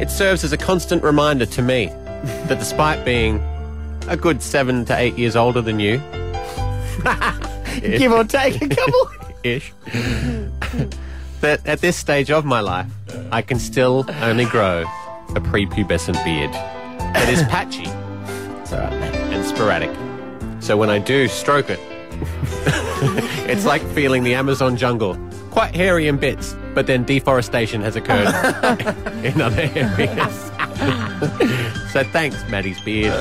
[0.00, 3.40] it serves as a constant reminder to me that despite being
[4.08, 5.98] a good seven to eight years older than you,
[7.80, 9.10] Give or take a couple.
[9.42, 9.72] ish,
[11.40, 12.90] that at this stage of my life,
[13.32, 14.82] I can still only grow
[15.30, 17.86] a prepubescent beard that is patchy.
[18.72, 19.90] And sporadic.
[20.60, 21.80] So when I do stroke it,
[23.48, 25.14] it's like feeling the Amazon jungle,
[25.60, 28.28] quite hairy in bits, but then deforestation has occurred
[29.22, 30.34] in other areas.
[31.92, 33.12] so thanks, Maddie's beard,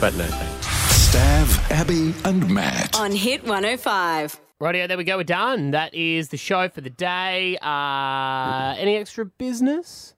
[0.00, 0.66] but no thanks.
[0.66, 2.98] Stav, Abby, and Matt.
[2.98, 4.40] On Hit 105.
[4.60, 5.18] Rightio, there we go.
[5.18, 5.70] We're done.
[5.70, 7.58] That is the show for the day.
[7.62, 10.16] Uh, any extra business?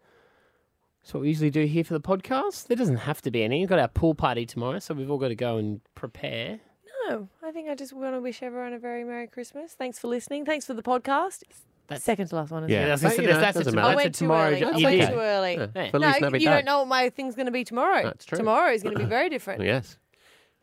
[1.03, 2.69] That's what we usually do here for the podcast.
[2.69, 3.61] There doesn't have to be any.
[3.61, 6.61] We've got our pool party tomorrow, so we've all got to go and prepare.
[7.09, 9.73] No, I think I just want to wish everyone a very Merry Christmas.
[9.73, 10.45] Thanks for listening.
[10.45, 11.43] Thanks for the podcast.
[11.89, 12.65] That's second to last one.
[12.65, 12.85] Isn't Yeah.
[12.85, 12.89] it?
[12.89, 13.89] That's, that's, you know, that's, doesn't a, matter.
[13.89, 14.61] I that's a went too tomorrow early.
[14.61, 14.75] job.
[14.75, 15.09] I You went did.
[15.11, 15.55] too early.
[15.55, 15.67] Yeah.
[15.77, 16.19] Yeah.
[16.21, 18.03] No, you don't know what my thing's going to be tomorrow.
[18.03, 18.39] That's true.
[18.39, 19.63] Tomorrow is going to be very different.
[19.63, 19.97] Yes.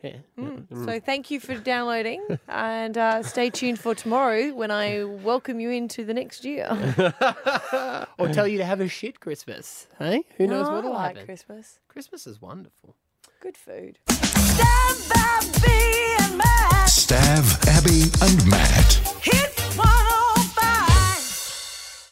[0.03, 0.17] Yeah.
[0.37, 0.85] Mm.
[0.85, 5.69] So thank you for downloading and uh, stay tuned for tomorrow when I welcome you
[5.69, 6.67] into the next year.
[8.19, 9.87] or tell you to have a shit Christmas.
[9.97, 10.23] Hey?
[10.37, 11.25] Who knows No, what'll I like happen?
[11.25, 11.79] Christmas.
[11.87, 12.97] Christmas is wonderful.
[13.43, 13.99] Good food.
[16.87, 18.93] Stav, Abby, and Matt.
[19.21, 19.52] Hit